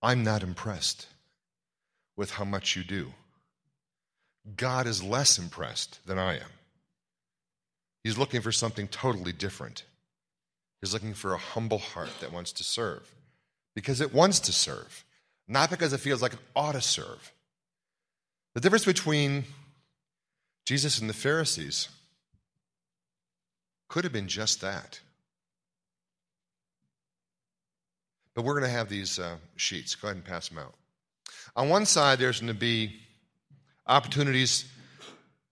I'm 0.00 0.24
not 0.24 0.42
impressed 0.42 1.06
with 2.16 2.30
how 2.30 2.44
much 2.44 2.76
you 2.76 2.82
do. 2.82 3.12
God 4.56 4.86
is 4.86 5.02
less 5.02 5.38
impressed 5.38 6.00
than 6.06 6.18
I 6.18 6.36
am. 6.36 6.50
He's 8.02 8.16
looking 8.16 8.40
for 8.40 8.52
something 8.52 8.88
totally 8.88 9.32
different. 9.32 9.84
He's 10.80 10.94
looking 10.94 11.12
for 11.12 11.34
a 11.34 11.38
humble 11.38 11.78
heart 11.78 12.10
that 12.20 12.32
wants 12.32 12.52
to 12.52 12.64
serve. 12.64 13.12
because 13.74 14.00
it 14.02 14.12
wants 14.12 14.38
to 14.40 14.52
serve, 14.52 15.04
not 15.48 15.70
because 15.70 15.92
it 15.92 15.98
feels 15.98 16.22
like 16.22 16.34
it 16.34 16.38
ought 16.54 16.72
to 16.72 16.80
serve. 16.80 17.32
The 18.54 18.60
difference 18.60 18.84
between 18.84 19.44
Jesus 20.64 20.98
and 20.98 21.08
the 21.08 21.14
Pharisees 21.14 21.88
could 23.88 24.04
have 24.04 24.12
been 24.12 24.28
just 24.28 24.60
that. 24.60 25.00
But 28.34 28.44
we're 28.44 28.58
going 28.58 28.70
to 28.70 28.76
have 28.76 28.88
these 28.88 29.18
uh, 29.18 29.36
sheets. 29.56 29.94
Go 29.94 30.08
ahead 30.08 30.16
and 30.16 30.24
pass 30.24 30.48
them 30.48 30.58
out. 30.58 30.74
On 31.54 31.68
one 31.68 31.84
side, 31.84 32.18
there's 32.18 32.40
going 32.40 32.52
to 32.52 32.58
be 32.58 32.96
opportunities 33.86 34.64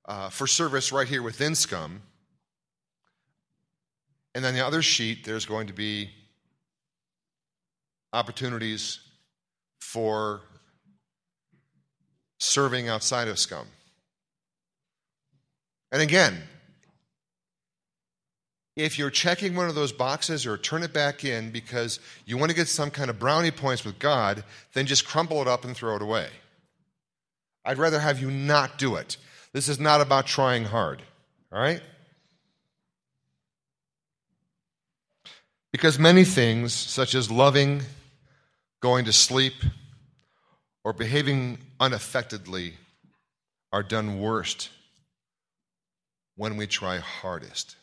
uh, 0.07 0.31
for 0.31 0.47
service 0.47 0.93
right 0.93 1.07
here 1.07 1.23
within 1.23 1.55
Scum. 1.55 2.01
And 4.35 4.45
then 4.45 4.55
the 4.55 4.65
other 4.65 4.81
sheet, 4.81 5.25
there's 5.25 5.45
going 5.45 5.67
to 5.67 5.73
be 5.73 6.11
opportunities 8.13 9.01
for 9.81 10.41
serving 12.39 12.89
outside 12.89 13.29
of 13.29 13.39
Scum. 13.39 13.67
And 15.93 16.01
again, 16.01 16.43
if 18.77 18.99
you're 18.99 19.11
checking 19.11 19.55
one 19.55 19.69
of 19.69 19.75
those 19.75 19.93
boxes 19.93 20.47
or 20.47 20.57
turn 20.57 20.83
it 20.83 20.93
back 20.93 21.25
in 21.25 21.51
because 21.51 22.01
you 22.25 22.39
want 22.39 22.51
to 22.51 22.57
get 22.57 22.69
some 22.69 22.91
kind 22.91 23.11
of 23.11 23.19
brownie 23.19 23.51
points 23.51 23.85
with 23.85 23.99
God, 23.99 24.45
then 24.73 24.87
just 24.87 25.07
crumple 25.07 25.43
it 25.43 25.49
up 25.49 25.65
and 25.65 25.77
throw 25.77 25.97
it 25.97 26.03
away. 26.03 26.29
I'd 27.65 27.79
rather 27.79 28.01
have 28.01 28.21
you 28.21 28.31
not 28.31 28.79
do 28.79 28.95
it. 28.95 29.17
This 29.53 29.69
is 29.69 29.79
not 29.79 30.01
about 30.01 30.27
trying 30.27 30.65
hard, 30.65 31.03
all 31.53 31.61
right? 31.61 31.83
Because 35.73 35.99
many 35.99 36.25
things, 36.25 36.73
such 36.73 37.15
as 37.15 37.31
loving, 37.31 37.83
going 38.81 39.05
to 39.05 39.13
sleep, 39.13 39.55
or 40.85 40.93
behaving 40.93 41.59
unaffectedly, 41.79 42.75
are 43.73 43.83
done 43.83 44.21
worst 44.21 44.71
when 46.37 46.57
we 46.57 46.67
try 46.67 46.97
hardest. 46.97 47.77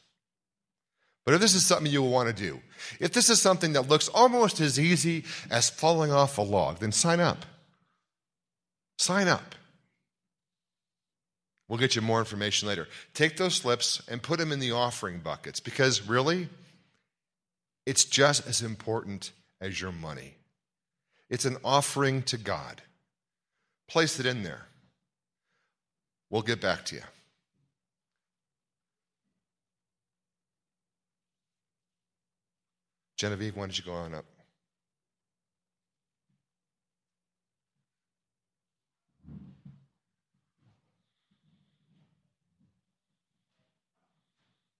But 1.25 1.35
if 1.35 1.41
this 1.41 1.55
is 1.55 1.65
something 1.65 1.91
you 1.91 2.01
will 2.01 2.09
want 2.09 2.35
to 2.35 2.43
do, 2.43 2.61
if 2.99 3.11
this 3.11 3.29
is 3.29 3.41
something 3.41 3.73
that 3.73 3.89
looks 3.89 4.07
almost 4.07 4.61
as 4.61 4.79
easy 4.79 5.25
as 5.51 5.69
falling 5.69 6.11
off 6.11 6.37
a 6.37 6.41
log, 6.41 6.79
then 6.79 6.91
sign 6.91 7.19
up. 7.19 7.45
Sign 8.97 9.27
up. 9.27 9.53
We'll 11.67 11.79
get 11.79 11.97
you 11.97 12.01
more 12.01 12.19
information 12.19 12.67
later. 12.67 12.87
Take 13.13 13.35
those 13.35 13.55
slips 13.55 14.01
and 14.07 14.23
put 14.23 14.39
them 14.39 14.53
in 14.53 14.59
the 14.59 14.71
offering 14.71 15.19
buckets 15.19 15.59
because 15.59 16.01
really, 16.01 16.47
it's 17.85 18.05
just 18.05 18.47
as 18.47 18.61
important 18.61 19.33
as 19.59 19.81
your 19.81 19.91
money. 19.91 20.36
It's 21.29 21.45
an 21.45 21.57
offering 21.63 22.23
to 22.23 22.37
God. 22.37 22.81
Place 23.87 24.19
it 24.19 24.25
in 24.25 24.43
there. 24.43 24.67
We'll 26.29 26.41
get 26.41 26.61
back 26.61 26.85
to 26.85 26.95
you. 26.95 27.01
Genevieve, 33.17 33.55
why 33.55 33.63
don't 33.63 33.77
you 33.77 33.83
go 33.83 33.93
on 33.93 34.13
up? 34.13 34.25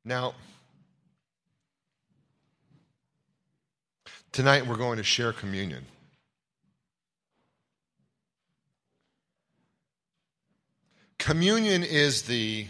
Now, 0.06 0.36
tonight 4.32 4.66
we're 4.66 4.78
going 4.78 4.98
to 4.98 5.04
share 5.04 5.34
communion. 5.34 5.86
Communion 11.20 11.84
is 11.84 12.24
the 12.24 12.68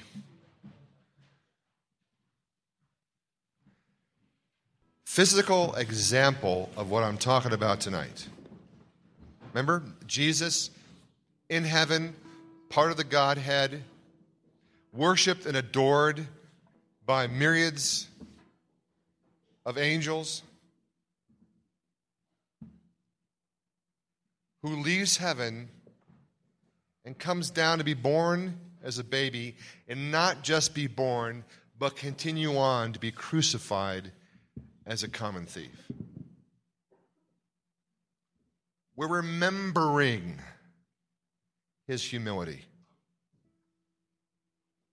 physical 5.05 5.75
example 5.75 6.69
of 6.77 6.89
what 6.89 7.03
I'm 7.03 7.17
talking 7.17 7.53
about 7.53 7.81
tonight. 7.81 8.27
Remember, 9.53 9.83
Jesus 10.05 10.69
in 11.49 11.63
heaven, 11.63 12.15
part 12.69 12.91
of 12.91 12.97
the 12.97 13.03
Godhead, 13.03 13.83
worshiped 14.93 15.45
and 15.45 15.57
adored 15.57 16.27
by 17.05 17.27
myriads 17.27 18.07
of 19.65 19.77
angels, 19.77 20.41
who 24.61 24.75
leaves 24.77 25.17
heaven 25.17 25.69
and 27.07 27.17
comes 27.17 27.49
down 27.49 27.77
to 27.77 27.85
be 27.85 27.93
born 27.93 28.59
as 28.83 28.99
a 28.99 29.03
baby, 29.03 29.55
and 29.87 30.11
not 30.11 30.43
just 30.43 30.75
be 30.75 30.87
born, 30.87 31.45
but 31.79 31.95
continue 31.95 32.57
on 32.57 32.91
to 32.91 32.99
be 32.99 33.11
crucified 33.11 34.11
as 34.85 35.03
a 35.03 35.07
common 35.07 35.45
thief. 35.45 35.89
We're 38.97 39.07
remembering 39.07 40.37
his 41.87 42.03
humility. 42.03 42.65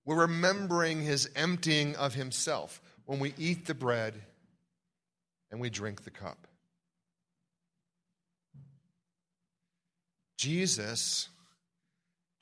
We're 0.04 0.20
remembering 0.20 1.02
his 1.02 1.28
emptying 1.34 1.96
of 1.96 2.14
himself 2.14 2.80
when 3.06 3.18
we 3.18 3.34
eat 3.36 3.66
the 3.66 3.74
bread 3.74 4.14
and 5.50 5.60
we 5.60 5.68
drink 5.68 6.04
the 6.04 6.10
cup. 6.10 6.46
Jesus, 10.36 11.28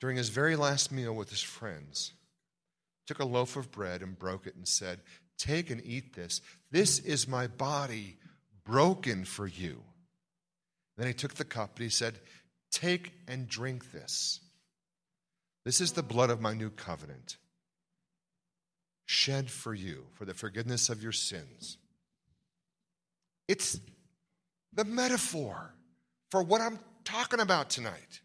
during 0.03 0.17
his 0.17 0.27
very 0.27 0.57
last 0.57 0.91
meal 0.91 1.13
with 1.13 1.29
his 1.29 1.41
friends, 1.41 2.11
took 3.07 3.19
a 3.19 3.25
loaf 3.25 3.55
of 3.55 3.71
bread 3.71 4.01
and 4.01 4.19
broke 4.19 4.45
it 4.45 4.53
and 4.53 4.67
said, 4.67 4.99
Take 5.37 5.69
and 5.69 5.81
eat 5.85 6.13
this. 6.13 6.41
This 6.71 6.99
is 6.99 7.25
my 7.25 7.47
body 7.47 8.17
broken 8.65 9.23
for 9.23 9.47
you. 9.47 9.81
Then 10.97 11.07
he 11.07 11.13
took 11.13 11.35
the 11.35 11.45
cup 11.45 11.77
and 11.77 11.83
he 11.83 11.89
said, 11.89 12.15
Take 12.69 13.13
and 13.29 13.47
drink 13.47 13.93
this. 13.93 14.41
This 15.63 15.79
is 15.79 15.93
the 15.93 16.03
blood 16.03 16.29
of 16.29 16.41
my 16.41 16.53
new 16.53 16.69
covenant, 16.69 17.37
shed 19.05 19.49
for 19.49 19.73
you 19.73 20.07
for 20.15 20.25
the 20.25 20.33
forgiveness 20.33 20.89
of 20.89 21.01
your 21.01 21.13
sins. 21.13 21.77
It's 23.47 23.79
the 24.73 24.83
metaphor 24.83 25.73
for 26.29 26.43
what 26.43 26.59
I'm 26.59 26.79
talking 27.05 27.39
about 27.39 27.69
tonight. 27.69 28.19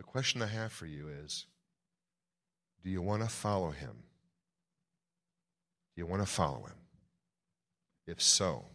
question 0.11 0.41
I 0.41 0.47
have 0.47 0.73
for 0.73 0.85
you 0.85 1.07
is 1.23 1.45
do 2.83 2.89
you 2.89 3.01
want 3.01 3.23
to 3.23 3.29
follow 3.29 3.71
him? 3.71 4.03
Do 5.95 6.01
you 6.01 6.05
want 6.05 6.21
to 6.21 6.27
follow 6.27 6.63
him? 6.63 6.75
If 8.05 8.21
so, 8.21 8.65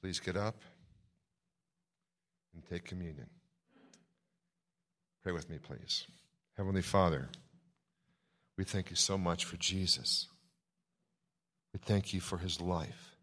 please 0.00 0.18
get 0.18 0.36
up 0.36 0.56
and 2.52 2.64
take 2.68 2.84
communion. 2.84 3.28
Pray 5.22 5.32
with 5.32 5.48
me, 5.48 5.58
please. 5.58 6.06
Heavenly 6.56 6.82
Father, 6.82 7.28
we 8.58 8.64
thank 8.64 8.90
you 8.90 8.96
so 8.96 9.16
much 9.16 9.44
for 9.44 9.56
Jesus. 9.56 10.26
We 11.72 11.78
thank 11.84 12.12
you 12.12 12.20
for 12.20 12.38
his 12.38 12.60
life. 12.60 13.16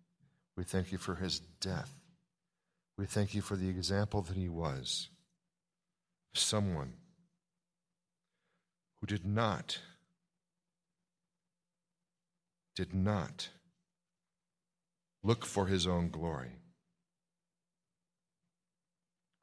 We 0.56 0.64
thank 0.64 0.94
you 0.94 0.98
for 0.98 1.16
his 1.16 1.40
death. 1.60 1.92
We 2.98 3.06
thank 3.06 3.34
you 3.34 3.42
for 3.42 3.58
the 3.58 3.70
example 3.70 4.22
that 4.22 4.38
he 4.38 4.48
was 4.48 5.10
someone 6.34 6.94
who 9.00 9.08
did 9.08 9.26
not, 9.26 9.80
did 12.76 12.94
not 12.94 13.50
look 15.24 15.46
for 15.46 15.68
his 15.68 15.86
own 15.86 16.10
glory, 16.10 16.54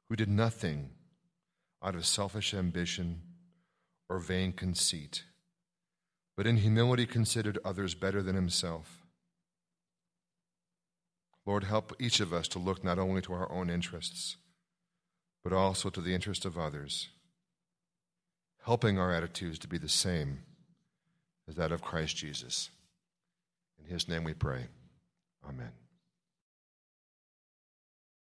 who 0.09 0.15
did 0.15 0.29
nothing 0.29 0.89
out 1.83 1.95
of 1.95 2.05
selfish 2.05 2.53
ambition 2.53 3.21
or 4.09 4.19
vain 4.19 4.51
conceit, 4.51 5.23
but 6.35 6.45
in 6.45 6.57
humility 6.57 7.05
considered 7.05 7.57
others 7.63 7.95
better 7.95 8.21
than 8.21 8.35
himself. 8.35 9.01
Lord, 11.45 11.63
help 11.63 11.93
each 11.99 12.19
of 12.19 12.33
us 12.33 12.47
to 12.49 12.59
look 12.59 12.83
not 12.83 12.99
only 12.99 13.21
to 13.23 13.33
our 13.33 13.51
own 13.51 13.69
interests, 13.69 14.37
but 15.43 15.53
also 15.53 15.89
to 15.89 16.01
the 16.01 16.13
interest 16.13 16.45
of 16.45 16.57
others 16.57 17.09
helping 18.63 18.99
our 18.99 19.13
attitudes 19.13 19.57
to 19.59 19.67
be 19.67 19.77
the 19.77 19.89
same 19.89 20.39
as 21.47 21.55
that 21.55 21.71
of 21.71 21.81
Christ 21.81 22.15
Jesus. 22.15 22.69
In 23.79 23.91
his 23.91 24.07
name 24.07 24.23
we 24.23 24.33
pray. 24.33 24.67
Amen. 25.47 25.71